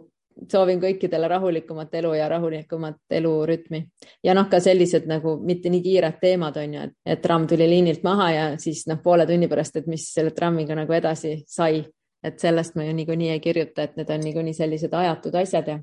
[0.48, 3.82] soovin kõikidele rahulikumat elu ja rahulikumat elurütmi
[4.24, 7.66] ja noh, ka sellised nagu mitte nii kiired teemad on ju, et, et tramm tuli
[7.68, 11.82] liinilt maha ja siis noh, poole tunni pärast, et mis selle trammiga nagu edasi sai,
[12.24, 15.78] et sellest ma ju niikuinii ei kirjuta, et need on niikuinii sellised ajatud asjad ja,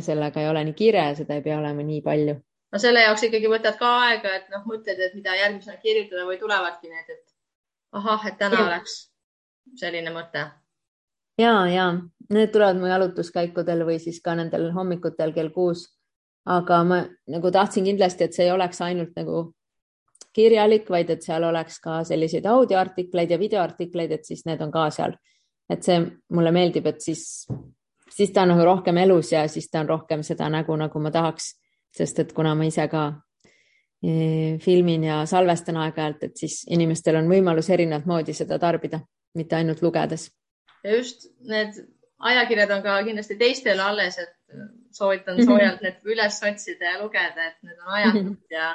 [0.00, 2.36] sellega ei ole nii kiire ja seda ei pea olema nii palju.
[2.72, 6.38] no selle jaoks ikkagi võtad ka aega, et noh, mõtled, et mida järgmisena kirjutada või
[6.42, 7.34] tulevadki need, et
[7.92, 8.68] ahah, et täna ja.
[8.70, 9.00] oleks
[9.76, 10.46] selline mõte
[11.38, 11.90] ja, ja
[12.32, 15.92] need tulevad mu jalutuskäikudel või siis ka nendel hommikutel kell kuus.
[16.46, 19.52] aga ma nagu tahtsin kindlasti, et see ei oleks ainult nagu
[20.36, 24.90] kirjalik, vaid et seal oleks ka selliseid audioartikleid ja videoartikleid, et siis need on ka
[24.90, 25.16] seal.
[25.70, 25.98] et see
[26.30, 27.48] mulle meeldib, et siis,
[28.16, 31.12] siis ta on nagu rohkem elus ja siis ta on rohkem seda nägu, nagu ma
[31.12, 31.52] tahaks,
[31.96, 33.04] sest et kuna ma ise ka
[34.02, 39.00] e, filmin ja salvestan aeg-ajalt, et siis inimestel on võimalus erinevat moodi seda tarbida,
[39.36, 40.30] mitte ainult lugedes
[40.86, 41.74] ja just need
[42.18, 44.34] ajakirjad on ka kindlasti teistele alles, et
[44.94, 45.48] soovitan mhm.
[45.48, 48.38] soojalt need üles otsida ja lugeda, et need on ajatud mhm.
[48.50, 48.70] ja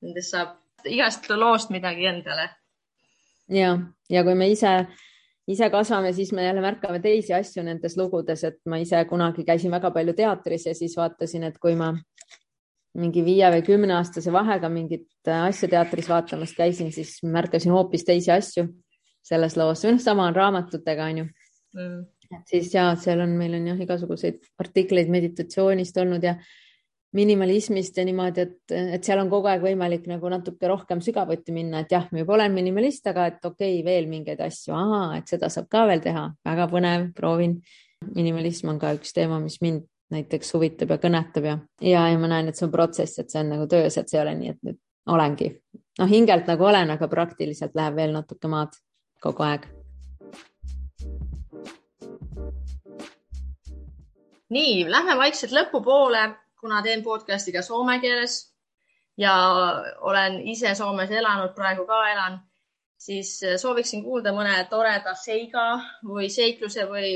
[0.00, 0.56] nendest saab
[0.88, 2.48] igast loost midagi endale.
[3.48, 3.76] ja,
[4.10, 4.74] ja kui me ise,
[5.50, 9.72] ise kasvame, siis me jälle märkame teisi asju nendes lugudes, et ma ise kunagi käisin
[9.74, 11.90] väga palju teatris ja siis vaatasin, et kui ma
[13.00, 18.66] mingi viie või kümneaastase vahega mingit asja teatris vaatamas käisin, siis märkasin hoopis teisi asju
[19.22, 19.84] selles loos.
[19.86, 21.26] Noh, sama on raamatutega onju
[21.76, 22.00] mm..
[22.50, 26.36] siis ja seal on, meil on jah igasuguseid artikleid meditatsioonist olnud ja
[27.16, 31.82] minimalismist ja niimoodi, et, et seal on kogu aeg võimalik nagu natuke rohkem sügavuti minna,
[31.82, 34.76] et jah, ma juba olen minimalist, aga et okei okay,, veel mingeid asju,
[35.16, 37.60] et seda saab ka veel teha, väga põnev, proovin.
[38.14, 42.30] minimalism on ka üks teema, mis mind näiteks huvitab ja kõnetab ja, ja, ja ma
[42.30, 44.54] näen, et see on protsess, et see on nagu töös, et see ei ole nii,
[44.54, 44.78] et nüüd
[45.10, 45.50] olengi,
[45.98, 48.78] noh, hingelt nagu olen, aga praktiliselt läheb veel natuke maad
[49.22, 49.66] kogu aeg.
[54.50, 56.24] Nii, lähme vaikselt lõpupoole,
[56.60, 58.38] kuna teen podcast'i ka soome keeles
[59.18, 59.34] ja
[60.00, 62.38] olen ise Soomes elanud, praegu ka elan,
[63.00, 65.66] siis sooviksin kuulda mõne toreda seiga
[66.06, 67.12] või seikluse või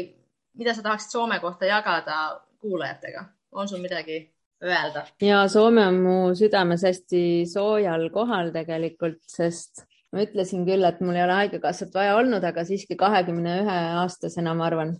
[0.58, 3.24] mida sa tahaksid Soome kohta jagada kuulajatega.
[3.52, 5.06] on sul midagi öelda?
[5.22, 11.16] ja Soome on mu südames hästi soojal kohal tegelikult, sest ma ütlesin küll, et mul
[11.18, 14.94] ei ole haigekassat vaja olnud, aga siiski kahekümne ühe aastasena, ma arvan,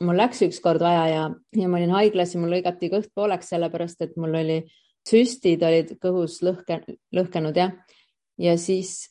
[0.00, 1.24] mul läks ükskord vaja ja,
[1.56, 4.60] ja ma olin haiglas ja mul lõigati kõht pooleks, sellepärast et mul oli
[5.08, 6.80] süstid olid kõhus lõhke,
[7.14, 7.74] lõhkenud jah.
[8.40, 9.10] ja siis,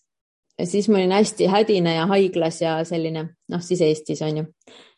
[0.57, 4.47] siis ma olin hästi hädine ja haiglas ja selline, noh, siis Eestis on ju.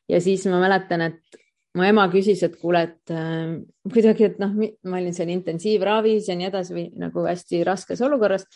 [0.09, 1.41] ja siis ma mäletan, et
[1.75, 3.57] mu ema küsis, et kuule, et äh,
[3.91, 4.55] kuidagi, et noh,
[4.87, 8.47] ma olin seal intensiivravis ja nii edasi või nagu hästi raskes olukorras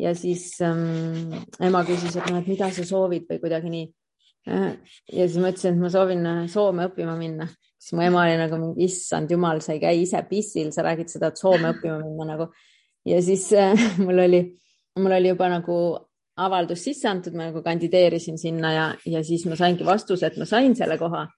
[0.00, 3.90] ja siis ähm, ema küsis, et noh, et mida sa soovid või kuidagi nii.
[4.48, 4.72] Äh,
[5.12, 7.46] ja siis ma ütlesin, et ma soovin äh, Soome õppima minna,
[7.78, 11.30] siis mu ema oli nagu issand jumal, sa ei käi ise pissil, sa räägid seda,
[11.30, 12.48] et Soome õppima minna nagu.
[13.06, 14.42] ja siis äh, mul oli,
[14.98, 15.76] mul oli juba nagu
[16.42, 20.48] avaldus sisse antud, ma nagu kandideerisin sinna ja, ja siis ma saingi vastuse, et ma
[20.48, 21.28] sain selle koha.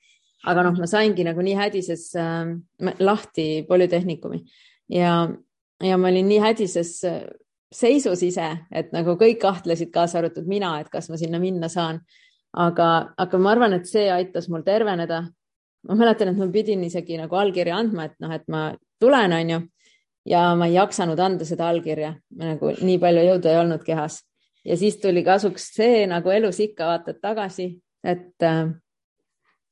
[0.48, 2.56] aga noh, ma saingi nagu nii hädises äh,
[3.04, 4.40] lahti polütehnikumi
[4.96, 5.28] ja,
[5.82, 6.98] ja ma olin nii hädises
[7.74, 12.00] seisus ise, et nagu kõik kahtlesid, kaasa arvatud mina, et kas ma sinna minna saan.
[12.54, 12.88] Aga,
[13.18, 15.24] aga ma arvan, et see aitas mul terveneda.
[15.84, 19.60] ma mäletan, et ma pidin isegi nagu allkirja andma, et noh, et ma tulen, onju.
[20.26, 24.22] ja ma ei jaksanud anda seda allkirja, nagu nii palju jõudu ei olnud kehas.
[24.64, 27.68] ja siis tuli kasuks see nagu elus ikka vaatad tagasi,
[28.04, 28.72] et äh,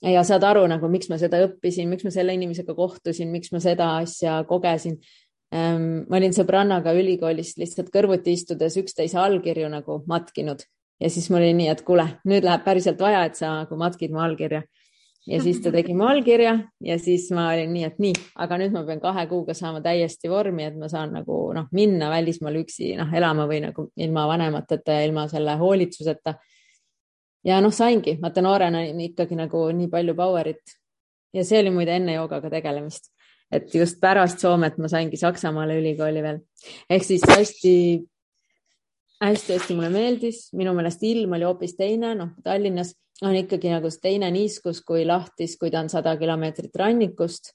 [0.02, 3.60] ja saad aru nagu, miks ma seda õppisin, miks ma selle inimesega kohtusin, miks ma
[3.60, 4.98] seda asja kogesin
[5.52, 10.64] Ehm, ma olin sõbrannaga ülikoolist lihtsalt kõrvuti istudes üksteise allkirju nagu matkinud
[11.02, 14.14] ja siis mul oli nii, et kuule, nüüd läheb päriselt vaja, et sa nagu matkid
[14.14, 14.62] mu allkirja.
[15.26, 18.74] ja siis ta tegi mu allkirja ja siis ma olin nii, et nii, aga nüüd
[18.74, 22.94] ma pean kahe kuuga saama täiesti vormi, et ma saan nagu noh, minna välismaale üksi
[22.98, 26.34] noh, elama või nagu ilma vanemateta ja ilma selle hoolitsuseta.
[27.44, 30.78] ja noh, saingi, vaata noorena ikkagi nagu nii palju power'it
[31.34, 33.12] ja see oli muide enne joogaga tegelemist
[33.52, 36.38] et just pärast Soomet ma saingi Saksamaale ülikooli veel.
[36.90, 37.74] ehk siis hästi,
[39.22, 44.30] hästi-hästi mulle meeldis, minu meelest ilm oli hoopis teine, noh, Tallinnas on ikkagi nagu teine
[44.34, 47.52] niiskus kui lahtis, kui ta on sada kilomeetrit rannikust.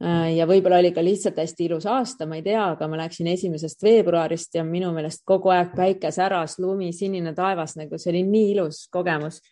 [0.00, 3.28] Äh, ja võib-olla oli ka lihtsalt hästi ilus aasta, ma ei tea, aga ma läksin
[3.34, 8.22] esimesest veebruarist ja minu meelest kogu aeg päike säras, lumi, sinine taevas, nagu see oli
[8.28, 9.42] nii ilus kogemus.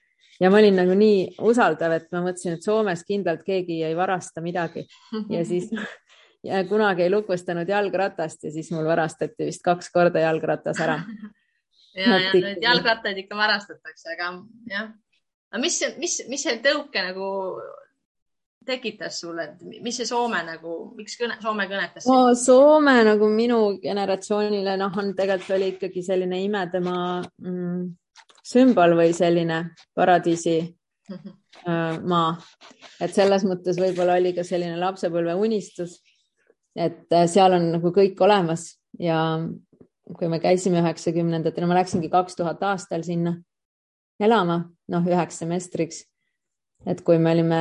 [0.41, 4.41] ja ma olin nagu nii usaldav, et ma mõtlesin, et Soomes kindlalt keegi ei varasta
[4.41, 4.87] midagi
[5.29, 5.69] ja siis
[6.49, 11.01] ja kunagi ei lukustanud jalgratast ja siis mul varastati vist kaks korda jalgratas ära.
[11.97, 14.33] ja, ja neid jalgrattaid ikka varastatakse, aga
[14.71, 14.89] jah.
[15.53, 17.29] aga mis, mis, mis see tõuke nagu
[18.69, 22.35] tekitas sulle, et mis see Soome nagu, miks kõne, Soome kõnetas no,?
[22.39, 27.87] Soome nagu minu generatsioonile, noh, on tegelikult oli ikkagi selline imetema mm,
[28.49, 29.63] sümbol või selline
[29.97, 30.59] paradiisi
[31.13, 32.35] äh, maa.
[33.01, 35.99] et selles mõttes võib-olla oli ka selline lapsepõlve unistus,
[36.77, 38.71] et äh, seal on nagu kõik olemas
[39.01, 39.23] ja
[40.17, 43.37] kui me käisime üheksakümnendatel, ma läksingi kaks tuhat aastal sinna
[44.21, 46.07] elama, noh, üheks semestriks
[46.87, 47.61] et kui me olime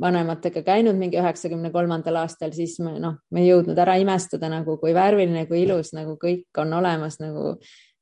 [0.00, 4.76] vanematega käinud mingi üheksakümne kolmandal aastal, siis me noh, me ei jõudnud ära imestada nagu,
[4.80, 7.54] kui värviline, kui ilus nagu kõik on olemas nagu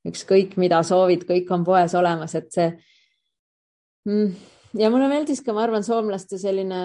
[0.07, 2.66] ükskõik, mida soovid, kõik on poes olemas, et see.
[4.07, 4.34] Mm,
[4.78, 6.82] ja mulle meeldis ka, ma arvan, soomlaste selline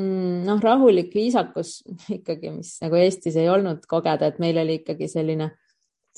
[0.00, 1.80] noh, rahulik viisakus
[2.18, 5.50] ikkagi, mis nagu Eestis ei olnud kogeda, et meil oli ikkagi selline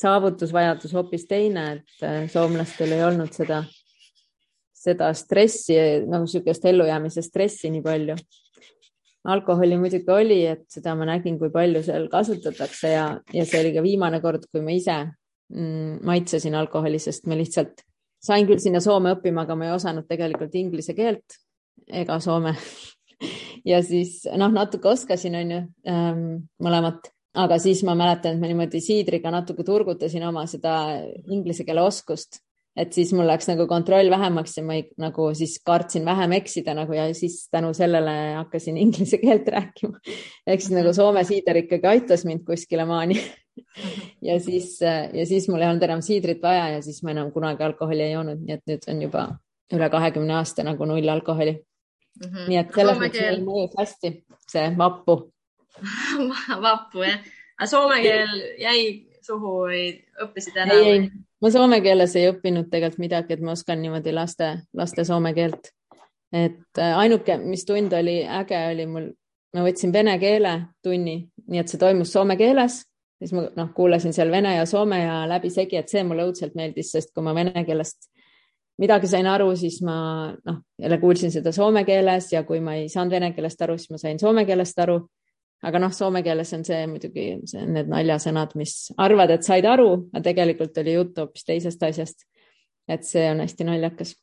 [0.01, 3.62] saavutusvajadus hoopis teine, et äh, soomlastel ei olnud seda
[4.83, 5.76] seda stressi,
[6.11, 8.16] nagu niisugust ellujäämise stressi nii palju.
[9.22, 13.70] alkoholi muidugi oli, et seda ma nägin, kui palju seal kasutatakse ja, ja see oli
[13.76, 14.97] ka viimane kord, kui ma ise
[15.55, 17.85] mm, maitsesin alkoholi, sest ma lihtsalt
[18.22, 21.39] sain küll sinna Soome õppima, aga ma ei osanud tegelikult inglise keelt
[22.03, 22.57] ega soome
[23.70, 25.59] ja siis noh, natuke oskasin, onju
[25.89, 26.23] ähm,
[26.62, 30.77] mõlemat, aga siis ma mäletan, et ma niimoodi siidriga natuke turgutasin oma seda
[31.31, 32.43] inglise keele oskust.
[32.73, 36.73] Et siis mul läks nagu kontroll vähemaks ja ma ei, nagu siis kartsin vähem eksida
[36.73, 40.01] nagu ja siis tänu sellele hakkasin inglise keelt rääkima.
[40.47, 43.20] ehk siis nagu Soome siider ikkagi aitas mind kuskile maani.
[44.25, 47.61] Ja siis, ja siis mul ei olnud enam siidrit vaja ja siis ma enam kunagi
[47.66, 49.25] alkoholi ei joonud, nii et nüüd on juba
[49.77, 51.59] üle kahekümne aasta nagu null alkoholi
[52.21, 52.29] mm.
[52.29, 52.49] -hmm.
[52.49, 53.41] nii et selles mõttes keel...
[53.47, 54.13] mõjus hästi
[54.53, 55.19] see vappu
[56.67, 57.23] vappu jah,
[57.59, 58.85] aga soome keel jäi
[59.23, 59.85] suhu või
[60.25, 60.77] õppisid ära?
[60.77, 61.11] ei, ei,
[61.43, 65.73] ma soome keeles ei õppinud tegelikult midagi, et ma oskan niimoodi laste, laste soome keelt.
[66.33, 69.11] et äh, ainuke, mis tund oli äge, oli mul,
[69.55, 72.83] ma võtsin vene keele tunni, nii et see toimus soome keeles,
[73.21, 76.95] siis ma noh, kuulasin seal vene ja soome ja läbisegi, et see mulle õudselt meeldis,
[76.95, 78.09] sest kui ma vene keelest
[78.79, 79.97] midagi sain aru, siis ma
[80.33, 83.91] noh, jälle kuulsin seda soome keeles ja kui ma ei saanud vene keelest aru, siis
[83.91, 85.01] ma sain soome keelest aru
[85.62, 89.89] aga noh, soome keeles on see muidugi see, need naljasõnad, mis arvad, et said aru,
[90.11, 92.29] aga tegelikult oli jutt hoopis teisest asjast.
[92.89, 94.16] et see on hästi naljakas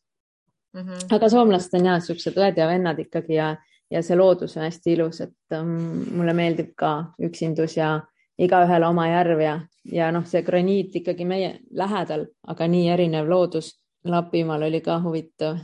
[0.73, 0.81] mm.
[0.81, 1.15] -hmm.
[1.15, 3.55] aga soomlased on ja siuksed õed ja vennad ikkagi ja,
[3.91, 8.01] ja see loodus on hästi ilus, et um, mulle meeldib ka üksindus ja
[8.37, 13.78] igaühel oma järv ja, ja noh, see graniit ikkagi meie lähedal, aga nii erinev loodus.
[14.05, 15.57] Lapimaal oli ka huvitav,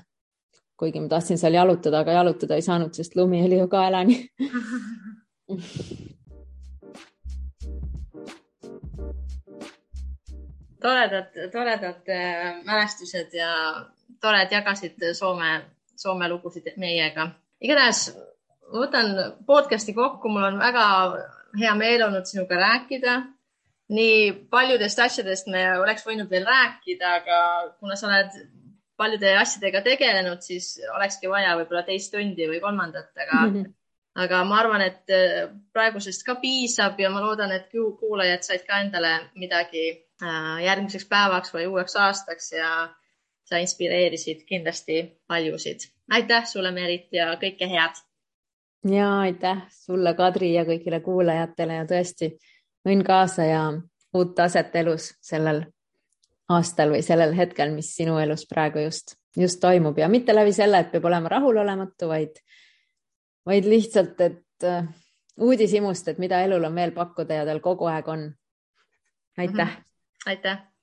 [0.78, 4.18] kuigi ma tahtsin seal jalutada, aga jalutada ei saanud, sest lumi oli ju kaelani
[10.86, 13.50] toredad, toredad äh, mälestused ja
[14.22, 15.62] tore, et jagasid Soome,
[15.96, 17.30] Soome lugusid meiega.
[17.62, 19.16] igatahes ma võtan
[19.48, 20.86] podcast'i kokku, mul on väga
[21.60, 23.16] hea meel olnud sinuga rääkida.
[23.94, 27.40] Nii paljudest asjadest me oleks võinud veel rääkida, aga
[27.80, 28.38] kuna sa oled
[28.98, 33.74] paljude asjadega tegelenud, siis olekski vaja võib-olla teist tundi või kolmandat, aga mm -hmm
[34.16, 38.80] aga ma arvan, et äh, praegusest ka piisab ja ma loodan, et kuulajad said ka
[38.84, 39.86] endale midagi
[40.24, 42.72] äh, järgmiseks päevaks või uueks aastaks ja
[43.46, 45.90] sa inspireerisid kindlasti paljusid.
[46.12, 48.02] aitäh sulle, Merit ja kõike head.
[48.90, 52.38] ja aitäh sulle, Kadri ja kõigile kuulajatele ja tõesti
[52.86, 53.62] õnn kaasa ja
[54.16, 55.66] uut taset elus sellel
[56.50, 60.80] aastal või sellel hetkel, mis sinu elus praegu just, just toimub ja mitte läbi selle,
[60.80, 62.38] et peab olema rahulolematu, vaid
[63.46, 64.88] vaid lihtsalt, et äh,
[65.38, 68.32] uudishimust, et mida elul on veel pakkuda ja tal kogu aeg on.
[69.38, 69.82] aitäh mm.
[69.82, 70.30] -hmm.
[70.32, 70.75] aitäh